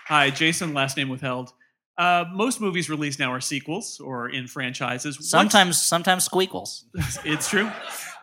[0.07, 1.53] Hi, Jason, last name withheld.
[1.97, 5.17] Uh, most movies released now are sequels or in franchises.
[5.17, 6.85] What's- Sometimes sometimes squeakles.
[7.23, 7.71] it's true.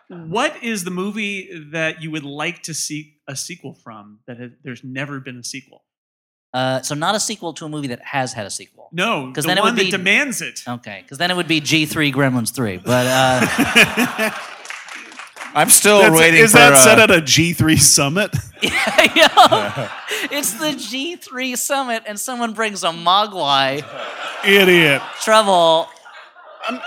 [0.09, 4.53] What is the movie that you would like to see a sequel from that has,
[4.65, 5.85] there's never been a sequel?
[6.55, 8.89] Uh, so not a sequel to a movie that has had a sequel.
[8.91, 10.61] No, because the then it would be that demands it.
[10.67, 12.79] Okay, because then it would be G three Gremlins three.
[12.79, 14.31] But uh,
[15.55, 16.59] I'm still That's- waiting is for.
[16.59, 18.35] that uh, set at a G3 summit?
[18.63, 19.89] yo,
[20.31, 23.85] it's the G three summit, and someone brings a Mogwai.
[24.47, 25.03] Idiot.
[25.21, 25.89] Trouble.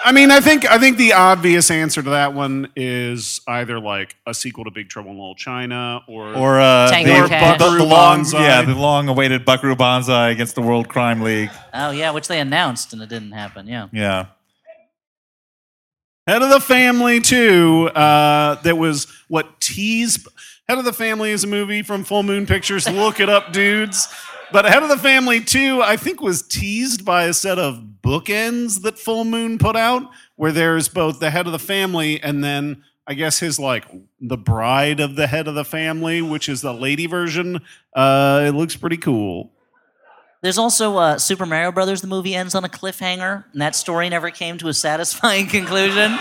[0.06, 4.16] I mean, I think I think the obvious answer to that one is either like
[4.28, 7.58] a sequel to Big Trouble in Little China or or uh, the, Tango Cat.
[7.60, 8.44] the- the long, Banzai.
[8.44, 11.50] yeah, the long-awaited Buckaroo Banzai against the World Crime League.
[11.74, 13.68] Oh yeah, which they announced and it didn't happen.
[13.68, 13.88] Yeah.
[13.92, 14.28] Yeah.
[16.28, 17.88] Head of the Family too.
[17.96, 20.28] Uh, that was what teased.
[20.70, 22.88] Head of the Family is a movie from Full Moon Pictures.
[22.90, 24.08] Look it up, dudes.
[24.52, 28.82] But Head of the Family 2, I think, was teased by a set of bookends
[28.82, 32.84] that Full Moon put out, where there's both the head of the family and then
[33.08, 33.86] I guess his like
[34.20, 37.62] the bride of the head of the family, which is the lady version.
[37.96, 39.52] Uh, it looks pretty cool.
[40.42, 42.02] There's also uh, Super Mario Brothers.
[42.02, 46.18] The movie ends on a cliffhanger, and that story never came to a satisfying conclusion.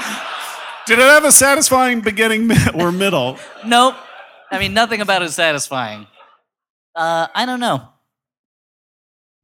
[0.86, 3.38] Did it have a satisfying beginning or middle?
[3.64, 3.94] nope.
[4.50, 6.08] I mean, nothing about it is satisfying.
[6.96, 7.88] Uh, I don't know.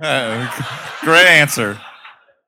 [1.03, 1.81] Great answer.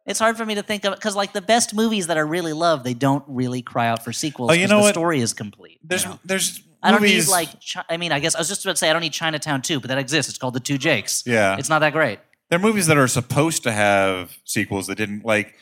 [0.07, 2.53] It's hard for me to think of because like the best movies that I really
[2.55, 4.51] love, they don't really cry out for sequels.
[4.51, 4.94] Oh, you know the what?
[4.94, 5.78] story is complete.
[5.82, 7.49] There's there's I don't movies, need like.
[7.61, 9.61] Chi- I mean, I guess I was just about to say I don't need Chinatown
[9.62, 10.30] 2, but that exists.
[10.30, 11.24] It's called The Two Jakes.
[11.26, 11.57] Yeah.
[11.59, 12.20] it's not that great.
[12.49, 15.55] There are movies that are supposed to have sequels that didn't like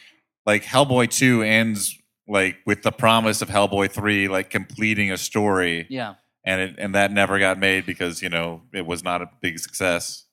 [0.45, 5.87] like Hellboy 2 ends like with the promise of Hellboy 3 like completing a story.
[5.91, 6.15] Yeah.
[6.45, 9.59] And it and that never got made because, you know, it was not a big
[9.59, 10.26] success.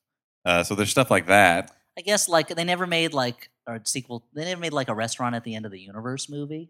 [0.46, 1.72] Uh, so there's stuff like that.
[1.98, 4.26] I guess like they never made like a sequel.
[4.34, 6.70] They never made like a restaurant at the end of the universe movie,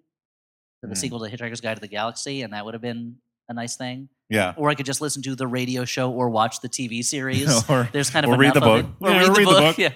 [0.82, 0.94] the Hmm.
[0.96, 3.16] sequel to Hitchhiker's Guide to the Galaxy, and that would have been
[3.50, 4.10] a nice thing.
[4.30, 4.54] Yeah.
[4.58, 7.70] Or I could just listen to the radio show or watch the TV series.
[7.70, 8.86] Or- There's kind of or read the book.
[8.86, 8.90] it.
[9.00, 9.60] Or Yeah, read, or the, read the book.
[9.62, 9.78] book.
[9.78, 9.94] Yeah.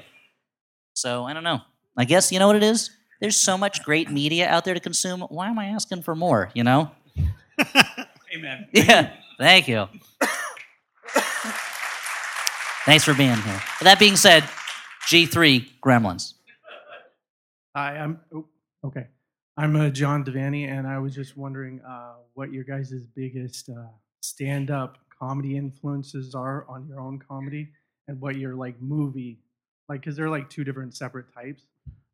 [0.96, 1.62] So I don't know.
[1.96, 2.90] I guess you know what it is.
[3.20, 5.22] There's so much great media out there to consume.
[5.22, 6.52] Why am I asking for more?
[6.54, 6.92] You know?
[8.36, 8.68] Amen.
[8.74, 9.12] Yeah.
[9.40, 9.88] Thank you.
[12.88, 13.62] Thanks for being here.
[13.80, 14.44] With that being said,
[15.10, 16.36] G3 Gremlins.
[17.76, 18.46] Hi, I'm oh,
[18.82, 19.08] okay.
[19.58, 23.90] I'm uh, John Devaney, and I was just wondering uh, what your guys' biggest uh,
[24.22, 27.68] stand-up comedy influences are on your own comedy,
[28.08, 29.42] and what your like movie,
[29.90, 31.64] like, because they're like two different separate types.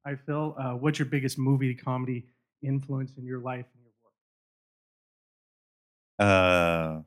[0.07, 0.55] I feel.
[0.57, 2.25] Uh, what's your biggest movie comedy
[2.63, 3.83] influence in your life and
[6.19, 7.03] your Uh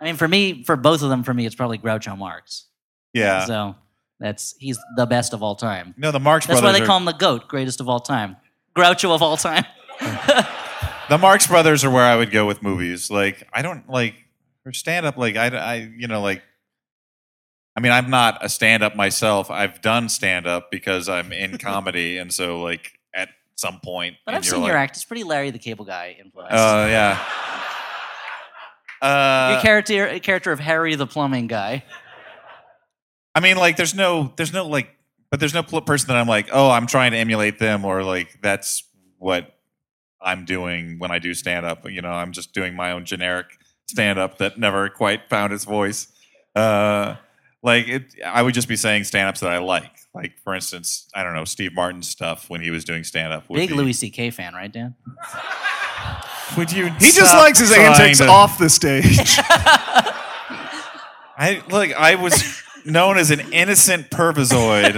[0.00, 2.66] I mean, for me, for both of them, for me, it's probably Groucho Marx.
[3.12, 3.44] Yeah.
[3.46, 3.76] So
[4.20, 5.94] that's he's the best of all time.
[5.96, 6.62] No, the Marx Brothers.
[6.62, 8.36] That's why they are- call him the goat, greatest of all time,
[8.74, 9.64] Groucho of all time.
[11.08, 13.10] the Marx Brothers are where I would go with movies.
[13.10, 14.14] Like I don't like
[14.62, 15.16] for stand up.
[15.16, 16.42] Like I, I, you know, like
[17.76, 19.50] I mean, I'm not a stand up myself.
[19.50, 24.34] I've done stand up because I'm in comedy, and so like at some point, But
[24.34, 26.52] I've seen like, your act; it's pretty Larry the Cable Guy influence.
[26.52, 27.22] Uh, yeah.
[29.02, 31.84] Uh, your character, character of Harry the Plumbing Guy.
[33.34, 34.96] I mean, like, there's no, there's no like,
[35.30, 38.02] but there's no pl- person that I'm like, oh, I'm trying to emulate them, or
[38.02, 38.84] like that's
[39.18, 39.54] what
[40.20, 41.88] I'm doing when I do stand up.
[41.90, 43.46] You know, I'm just doing my own generic
[43.86, 46.08] stand up that never quite found its voice.
[46.54, 47.16] Uh,
[47.62, 49.90] like it, I would just be saying stand ups that I like.
[50.14, 53.44] Like, for instance, I don't know, Steve Martin's stuff when he was doing stand up.
[53.52, 54.30] Big Louis C.K.
[54.30, 54.94] fan, right, Dan?
[56.56, 56.86] Would you?
[56.86, 59.38] He just likes his antics to- off the stage.
[61.38, 61.92] I look.
[61.92, 64.96] I was known as an innocent pervisoid,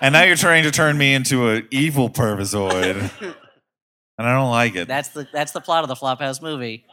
[0.00, 4.74] and now you're trying to turn me into an evil pervisoid, and I don't like
[4.74, 4.88] it.
[4.88, 6.86] That's the that's the plot of the Flophouse movie.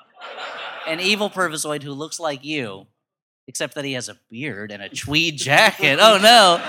[0.88, 2.88] An evil pervisoid who looks like you,
[3.48, 5.98] except that he has a beard and a tweed jacket.
[6.00, 6.64] Oh no!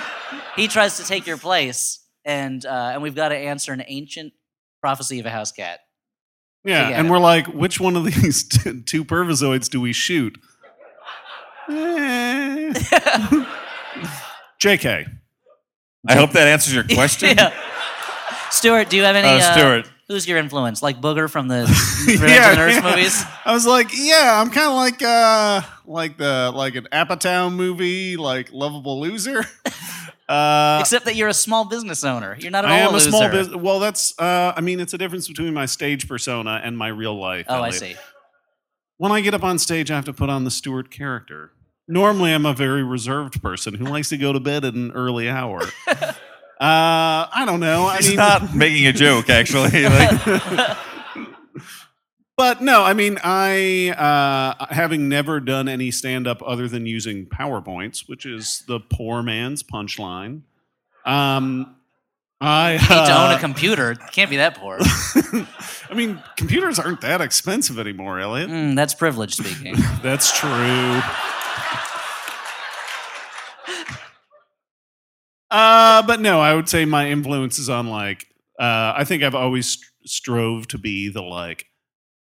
[0.57, 4.33] He tries to take your place, and uh, and we've got to answer an ancient
[4.81, 5.81] prophecy of a house cat.
[6.65, 6.95] Yeah, Together.
[7.01, 10.39] and we're like, which one of these t- two pervisoids do we shoot?
[14.61, 15.07] JK.
[16.09, 17.31] I hope that answers your question.
[17.37, 17.53] yeah.
[18.51, 19.29] Stuart, do you have any?
[19.29, 19.91] Oh, uh, Stuart.
[20.09, 20.83] who's your influence?
[20.83, 21.61] Like Booger from the
[22.07, 22.91] Revenge of Yeah, the Nerds yeah.
[22.91, 23.25] movies?
[23.45, 28.17] I was like, yeah, I'm kind of like uh like the like an Apatow movie,
[28.17, 29.45] like lovable loser.
[30.29, 32.37] Uh, Except that you're a small business owner.
[32.39, 33.11] You're not at I all am a loser.
[33.11, 33.57] small business.
[33.57, 37.19] Well, that's uh, I mean, it's a difference between my stage persona and my real
[37.19, 37.47] life.
[37.49, 37.75] Oh, I Elliott.
[37.75, 37.97] see.
[38.99, 41.51] When I get up on stage, I have to put on the Stuart character.
[41.89, 45.29] Normally, I'm a very reserved person who likes to go to bed at an early
[45.29, 45.61] hour.
[45.89, 46.15] uh,
[46.61, 47.87] I don't know.
[47.87, 49.83] I He's mean, not making a joke, actually.
[49.83, 50.27] Like,
[52.37, 57.27] But no, I mean, I uh, having never done any stand up other than using
[57.27, 60.43] PowerPoints, which is the poor man's punchline.
[61.05, 61.77] Um,
[62.41, 63.95] I You need to own uh, a computer.
[64.13, 64.79] Can't be that poor.
[65.91, 68.51] I mean, computers aren't that expensive anymore, Elliott.
[68.51, 69.77] Mm, that's privilege speaking.
[70.03, 71.01] That's true.
[75.51, 78.27] Uh, but no, I would say my influence is on like
[78.59, 81.67] uh, I think I've always st- strove to be the like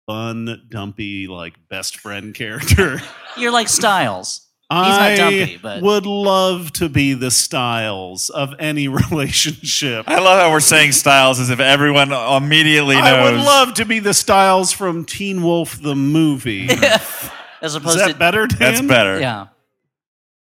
[0.06, 3.00] fun, dumpy, like best friend character.
[3.36, 4.40] You're like Stiles.
[4.70, 10.08] He's I not dumpy, but would love to be the Stiles of any relationship.
[10.08, 13.04] I love how we're saying Stiles as if everyone immediately knows.
[13.04, 16.68] I would love to be the Stiles from Teen Wolf the movie.
[17.60, 18.58] as opposed that to better, Dan?
[18.58, 19.20] That's better.
[19.20, 19.48] Yeah.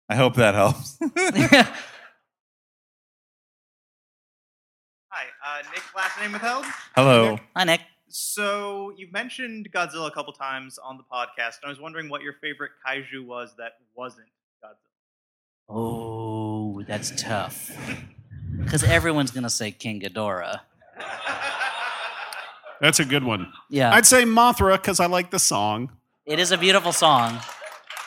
[0.08, 0.96] I hope that helps.
[1.00, 1.08] Hi,
[5.44, 6.64] uh, Nick, last name withheld.
[6.94, 7.38] Hello.
[7.56, 7.80] Hi, Nick.
[8.16, 12.22] So you've mentioned Godzilla a couple times on the podcast, and I was wondering what
[12.22, 14.28] your favorite kaiju was that wasn't
[14.62, 15.68] Godzilla.
[15.68, 17.76] Oh, that's tough.
[18.62, 20.60] Because everyone's gonna say King Ghidorah.
[22.80, 23.52] That's a good one.
[23.68, 23.92] Yeah.
[23.92, 25.90] I'd say Mothra because I like the song.
[26.24, 27.40] It is a beautiful song.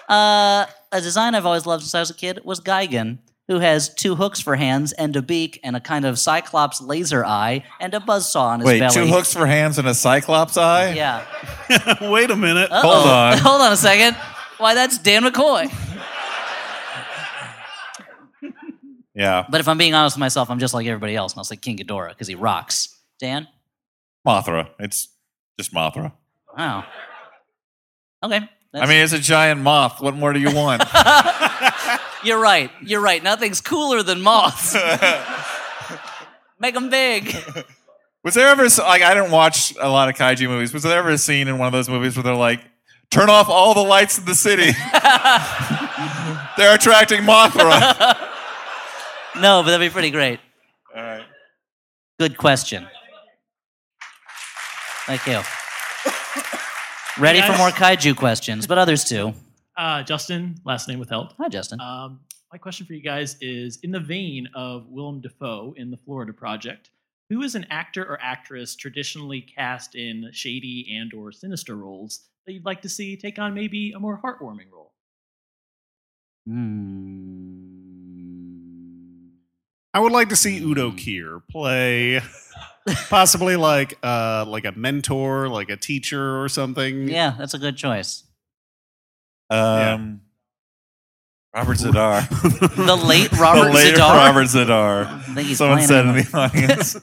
[0.08, 3.18] Uh, a design I've always loved since I was a kid was Gigan.
[3.48, 7.26] Who has two hooks for hands and a beak and a kind of cyclops laser
[7.26, 8.94] eye and a buzzsaw on his Wait, belly.
[8.94, 10.94] two hooks for hands and a cyclops eye?
[10.94, 11.26] Yeah.
[12.10, 12.72] Wait a minute.
[12.72, 12.82] Uh-oh.
[12.82, 13.38] Hold on.
[13.40, 14.16] Hold on a second.
[14.58, 15.72] Why, that's Dan McCoy.
[19.14, 19.46] Yeah.
[19.50, 21.56] But if I'm being honest with myself, I'm just like everybody else, and I'll say
[21.56, 22.96] King Ghidorah because he rocks.
[23.20, 23.48] Dan?
[24.26, 24.70] Mothra.
[24.78, 25.08] It's
[25.60, 26.12] just Mothra.
[26.56, 26.86] Wow.
[28.24, 28.48] Okay.
[28.74, 30.02] I mean, it's a giant moth.
[30.02, 30.84] What more do you want?
[32.24, 32.72] You're right.
[32.82, 33.22] You're right.
[33.24, 34.74] Nothing's cooler than moths.
[36.60, 37.36] Make them big.
[38.24, 40.74] Was there ever like I didn't watch a lot of kaiju movies?
[40.74, 42.62] Was there ever a scene in one of those movies where they're like,
[43.12, 44.72] "Turn off all the lights in the city"?
[46.58, 48.18] they're attracting Mothra.
[49.40, 50.40] No, but that'd be pretty great.
[50.96, 51.24] All right.
[52.20, 52.88] Good question.
[55.06, 55.42] Thank you.
[57.22, 59.36] Ready for more kaiju questions, but others too.
[59.78, 61.36] Uh, Justin, last name withheld.
[61.38, 61.80] Hi, Justin.
[61.80, 62.20] Um,
[62.52, 66.34] my question for you guys is in the vein of Willem Dafoe in the Florida
[66.34, 66.90] Project,
[67.30, 72.54] who is an actor or actress traditionally cast in shady and or sinister roles that
[72.54, 74.94] you'd like to see take on maybe a more heartwarming role?
[79.94, 82.22] I would like to see Udo Kier play
[83.10, 87.10] possibly like uh like a mentor, like a teacher or something.
[87.10, 88.24] Yeah, that's a good choice.
[89.50, 90.22] Um,
[91.54, 92.28] Robert Z'Dar.
[92.76, 94.16] The late Robert the late Z'Dar?
[94.16, 95.06] Robert Z'Dar.
[95.08, 96.98] I think he's Someone said in the audience.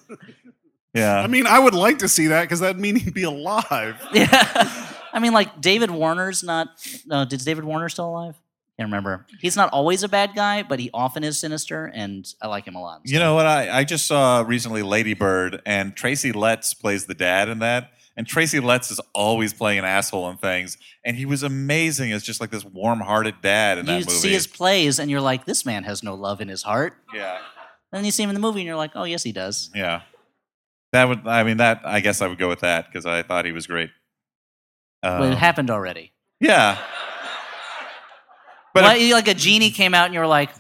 [0.94, 1.20] yeah.
[1.20, 4.00] I mean, I would like to see that because that'd mean he'd be alive.
[4.12, 4.90] Yeah.
[5.12, 6.68] I mean, like David Warner's not.
[7.06, 8.34] No, did David Warner still alive?
[8.76, 9.26] Can't remember.
[9.40, 12.74] He's not always a bad guy, but he often is sinister, and I like him
[12.74, 13.02] a lot.
[13.04, 13.46] You know what?
[13.46, 17.92] I, I just saw recently Lady Bird, and Tracy Letts plays the dad in that.
[18.16, 22.22] And Tracy Letts is always playing an asshole in things, and he was amazing as
[22.22, 24.12] just like this warm-hearted dad in You that movie.
[24.12, 26.94] You see his plays, and you're like, this man has no love in his heart.
[27.12, 27.42] yeah, And
[27.90, 29.70] then you see him in the movie, and you're like, oh yes, he does.
[29.74, 30.02] yeah.
[30.92, 31.26] That would.
[31.26, 31.80] I mean, that.
[31.84, 33.90] I guess I would go with that because I thought he was great.
[35.02, 36.12] but it Um, happened already.
[36.38, 36.78] Yeah.
[38.74, 40.50] But like a genie came out, and you're like,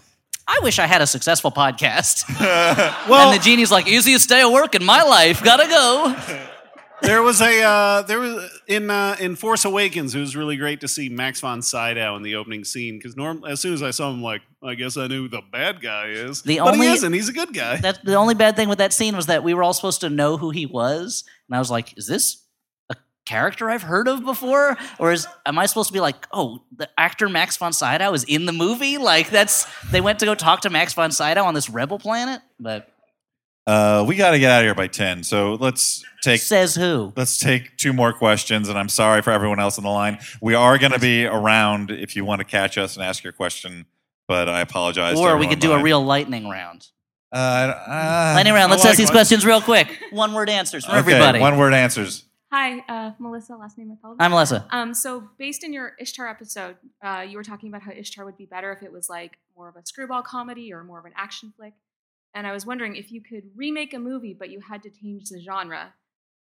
[0.48, 2.24] I wish I had a successful podcast.
[3.08, 5.42] Well- and the genie's like, easiest day of work in my life.
[5.42, 6.16] Gotta go.
[7.04, 10.14] There was a uh, there was in uh, in Force Awakens.
[10.14, 13.44] It was really great to see Max von Sydow in the opening scene because norm
[13.44, 16.08] as soon as I saw him, like I guess I knew who the bad guy
[16.08, 16.42] is.
[16.42, 17.12] The but only he isn't.
[17.12, 17.76] He's a good guy.
[17.76, 20.36] The only bad thing with that scene was that we were all supposed to know
[20.36, 22.42] who he was, and I was like, "Is this
[22.88, 26.62] a character I've heard of before, or is am I supposed to be like, oh,
[26.74, 28.96] the actor Max von Sydow is in the movie?
[28.96, 32.40] Like that's they went to go talk to Max von Sydow on this rebel planet,
[32.58, 32.88] but
[33.66, 35.22] Uh, we got to get out of here by ten.
[35.22, 36.40] So let's take.
[36.40, 37.12] Says who?
[37.16, 40.18] Let's take two more questions, and I'm sorry for everyone else on the line.
[40.42, 43.32] We are going to be around if you want to catch us and ask your
[43.32, 43.86] question,
[44.28, 45.18] but I apologize.
[45.18, 46.88] or we could do a real lightning round.
[47.32, 48.70] Uh, uh, lightning round.
[48.70, 49.88] Let's I ask these one- questions real quick.
[50.12, 51.40] One word answers for Okay, everybody.
[51.40, 52.24] One word answers.
[52.52, 54.18] Hi, uh, Melissa, last name withheld.
[54.20, 54.64] Hi, Melissa.
[54.70, 58.36] Um, so, based in your Ishtar episode, uh, you were talking about how Ishtar would
[58.36, 61.12] be better if it was like more of a screwball comedy or more of an
[61.16, 61.72] action flick.
[62.34, 65.28] And I was wondering if you could remake a movie, but you had to change
[65.28, 65.94] the genre.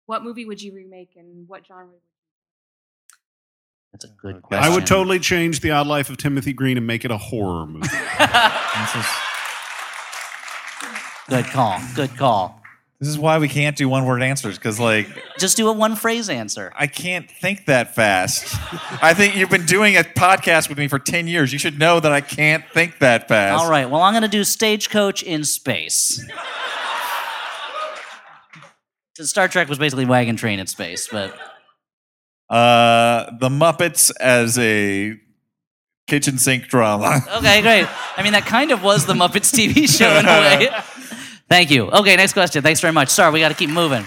[0.07, 1.87] What movie would you remake, and what genre?
[1.87, 2.01] Would you?
[3.93, 4.71] That's a uh, good question.
[4.71, 7.67] I would totally change the Odd Life of Timothy Green and make it a horror
[7.67, 7.89] movie.
[11.29, 11.79] Good call.
[11.95, 12.58] Good call.
[13.01, 15.07] This is why we can't do one word answers because, like,
[15.39, 16.73] Just do a one phrase answer.
[16.77, 18.57] I can't think that fast.
[19.01, 21.53] I think you've been doing a podcast with me for 10 years.
[21.53, 23.63] You should know that I can't think that fast.
[23.63, 23.89] All right.
[23.89, 26.25] Well, I'm going to do Stagecoach in Space.
[29.21, 31.37] Star Trek was basically Wagon Train in space, but
[32.49, 35.15] Uh, the Muppets as a
[36.07, 37.21] kitchen sink drama.
[37.37, 37.87] okay, great.
[38.17, 40.69] I mean, that kind of was the Muppets TV show in a way.
[41.49, 41.91] Thank you.
[41.91, 42.63] Okay, next question.
[42.63, 43.09] Thanks very much.
[43.09, 44.05] Sorry, we got to keep moving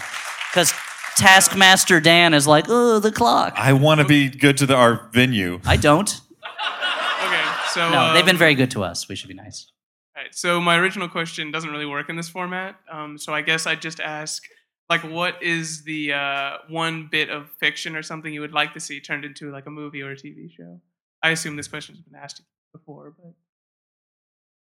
[0.51, 0.73] because
[1.18, 3.53] Taskmaster Dan is like, oh, the clock.
[3.57, 5.59] I want to be good to the, our venue.
[5.65, 6.09] I don't.
[6.39, 9.07] Okay, so No, uh, they've been very good to us.
[9.09, 9.72] We should be nice.
[10.15, 12.76] All right, so my original question doesn't really work in this format.
[12.91, 14.43] Um, so I guess I'd just ask,
[14.89, 18.80] like, what is the uh, one bit of fiction or something you would like to
[18.80, 20.80] see turned into like a movie or a TV show?
[21.23, 22.41] I assume this question's been asked
[22.73, 23.34] before, but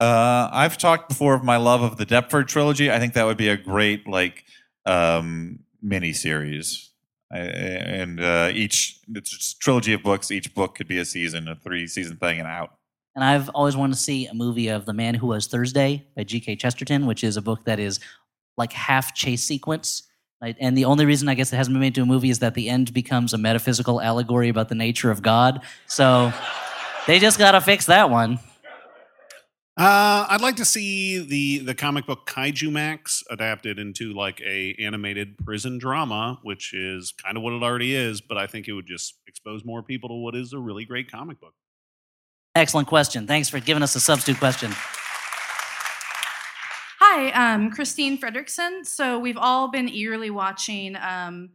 [0.03, 2.91] Uh, I've talked before of my love of the Deptford trilogy.
[2.91, 4.43] I think that would be a great like
[4.85, 6.91] um, mini series.
[7.31, 10.33] And uh, each it's a trilogy of books.
[10.33, 12.74] Each book could be a season, a three season thing, and out.
[13.15, 16.24] And I've always wanted to see a movie of The Man Who Was Thursday by
[16.24, 16.57] G.K.
[16.57, 18.01] Chesterton, which is a book that is
[18.57, 20.03] like half chase sequence.
[20.41, 22.55] And the only reason I guess it hasn't been made into a movie is that
[22.55, 25.62] the end becomes a metaphysical allegory about the nature of God.
[25.87, 26.33] So
[27.07, 28.41] they just got to fix that one.
[29.74, 34.77] Uh, I'd like to see the the comic book Kaiju Max adapted into like a
[34.78, 38.74] animated prison drama, which is kind of what it already is, but I think it
[38.74, 41.55] would just expose more people to what is a really great comic book.
[42.55, 43.27] Excellent question.
[43.27, 44.73] Thanks for giving us a substitute question.
[47.01, 48.85] Hi, um, Christine Fredrickson.
[48.85, 51.49] So we've all been eagerly watching um,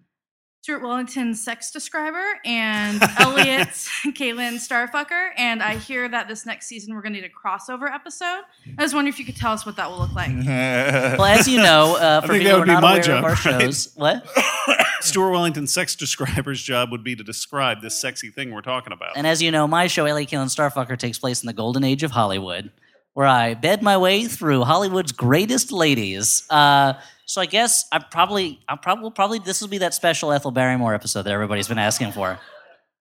[0.68, 3.70] Stuart Wellington's Sex Describer and Elliott
[4.08, 7.90] Kalan Starfucker, and I hear that this next season we're going to need a crossover
[7.90, 8.42] episode.
[8.78, 10.28] I was wondering if you could tell us what that will look like.
[10.38, 13.18] Well, as you know, uh, for people who are not my aware job.
[13.20, 13.62] of our right?
[13.62, 14.28] shows, what?
[15.00, 19.16] Stuart Wellington's sex describer's job would be to describe this sexy thing we're talking about.
[19.16, 22.04] And as you know, my show, Elliott Kalan Starfucker, takes place in the golden age
[22.04, 22.72] of Hollywood,
[23.18, 26.46] where I bed my way through Hollywood's greatest ladies.
[26.52, 26.94] Uh,
[27.26, 30.94] so I guess I probably, I probably, probably this will be that special Ethel Barrymore
[30.94, 32.38] episode that everybody's been asking for.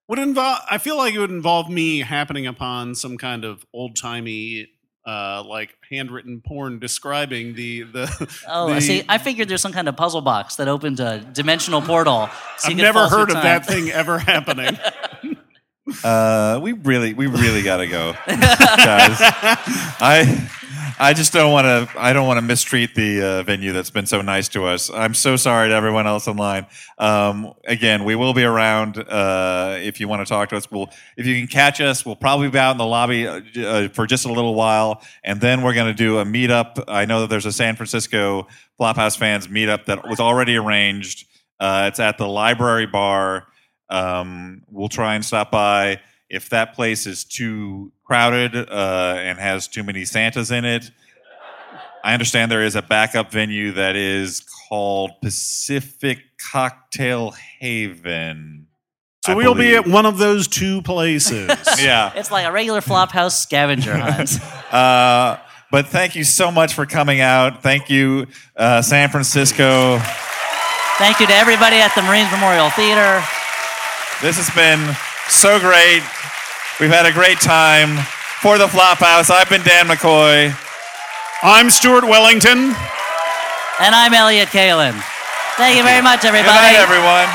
[0.09, 0.61] Would involve.
[0.71, 4.69] I feel like it would involve me happening upon some kind of old timey,
[5.07, 8.29] uh, like handwritten porn describing the the.
[8.49, 11.83] Oh, the- see, I figured there's some kind of puzzle box that opened a dimensional
[11.83, 12.31] portal.
[12.57, 13.45] So I've never heard of time.
[13.45, 14.79] that thing ever happening.
[16.03, 19.19] Uh, we really, we really gotta go, guys.
[20.01, 20.51] I,
[20.99, 22.01] I just don't want to.
[22.01, 24.91] I don't want to mistreat the uh, venue that's been so nice to us.
[24.91, 26.67] I'm so sorry to everyone else online.
[26.99, 30.71] Um, again, we will be around uh, if you want to talk to us.
[30.71, 33.89] We'll, if you can catch us, we'll probably be out in the lobby uh, uh,
[33.89, 36.83] for just a little while, and then we're going to do a meetup.
[36.89, 38.49] I know that there's a San Francisco
[38.81, 41.29] Flophouse fans meetup that was already arranged.
[41.61, 43.47] Uh, it's at the Library Bar.
[43.89, 46.01] Um, we'll try and stop by.
[46.29, 50.91] If that place is too crowded uh, and has too many Santas in it,
[52.03, 58.67] I understand there is a backup venue that is called Pacific Cocktail Haven.
[59.25, 61.51] So I we'll be at one of those two places.
[61.81, 62.13] yeah.
[62.15, 64.41] It's like a regular Flophouse scavenger hunt.
[64.73, 65.39] Uh,
[65.73, 67.63] but thank you so much for coming out.
[67.63, 69.99] Thank you, uh, San Francisco.
[70.99, 73.21] Thank you to everybody at the Marines Memorial Theater.
[74.23, 74.81] This has been
[75.29, 76.01] so great.
[76.81, 78.01] We've had a great time
[78.41, 79.29] for the Flophouse.
[79.29, 80.57] I've been Dan McCoy.
[81.43, 82.73] I'm Stuart Wellington.
[83.77, 84.97] And I'm Elliott Kalan.
[85.61, 86.49] Thank you very much, everybody.
[86.49, 87.29] Good night, everyone.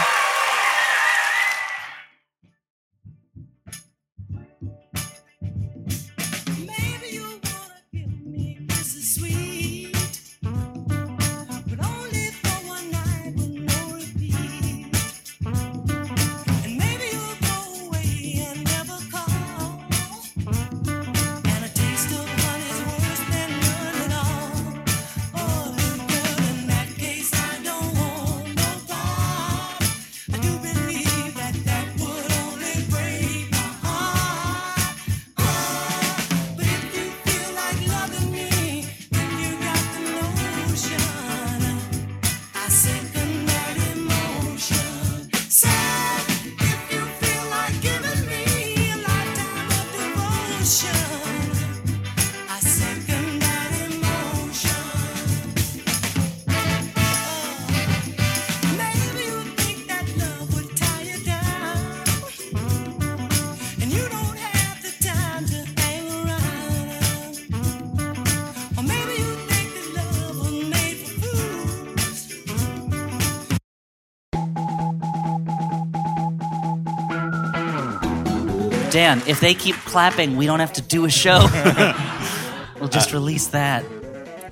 [79.12, 81.40] Dan, if they keep clapping, we don't have to do a show.
[82.80, 83.84] we'll just release that.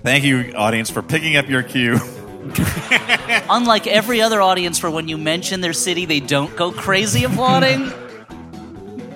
[0.03, 1.97] Thank you, audience, for picking up your cue.
[3.49, 7.91] Unlike every other audience, for when you mention their city, they don't go crazy applauding.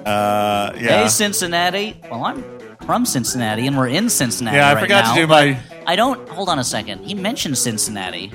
[0.03, 1.03] Uh, yeah.
[1.03, 1.97] Hey, Cincinnati.
[2.11, 2.43] Well, I'm
[2.85, 4.57] from Cincinnati, and we're in Cincinnati.
[4.57, 5.57] Yeah, I right forgot to do my-
[5.87, 6.27] I don't.
[6.27, 7.05] Hold on a second.
[7.05, 8.29] He mentioned Cincinnati.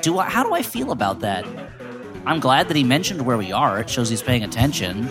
[0.00, 0.24] Do I?
[0.30, 1.44] How do I feel about that?
[2.24, 3.78] I'm glad that he mentioned where we are.
[3.80, 5.04] It shows he's paying attention,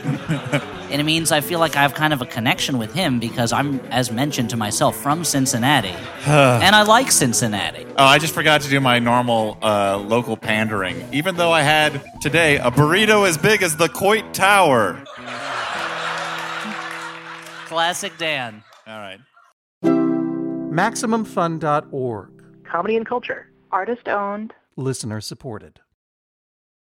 [0.94, 3.52] and it means I feel like I have kind of a connection with him because
[3.52, 5.96] I'm, as mentioned to myself, from Cincinnati,
[6.28, 7.88] and I like Cincinnati.
[7.98, 11.04] Oh, I just forgot to do my normal uh, local pandering.
[11.12, 15.04] Even though I had today a burrito as big as the Coit Tower.
[17.66, 18.64] Classic Dan.
[18.86, 19.20] All right.
[19.84, 22.30] MaximumFun.org.
[22.66, 23.50] Comedy and culture.
[23.72, 24.54] Artist owned.
[24.76, 25.80] Listener supported.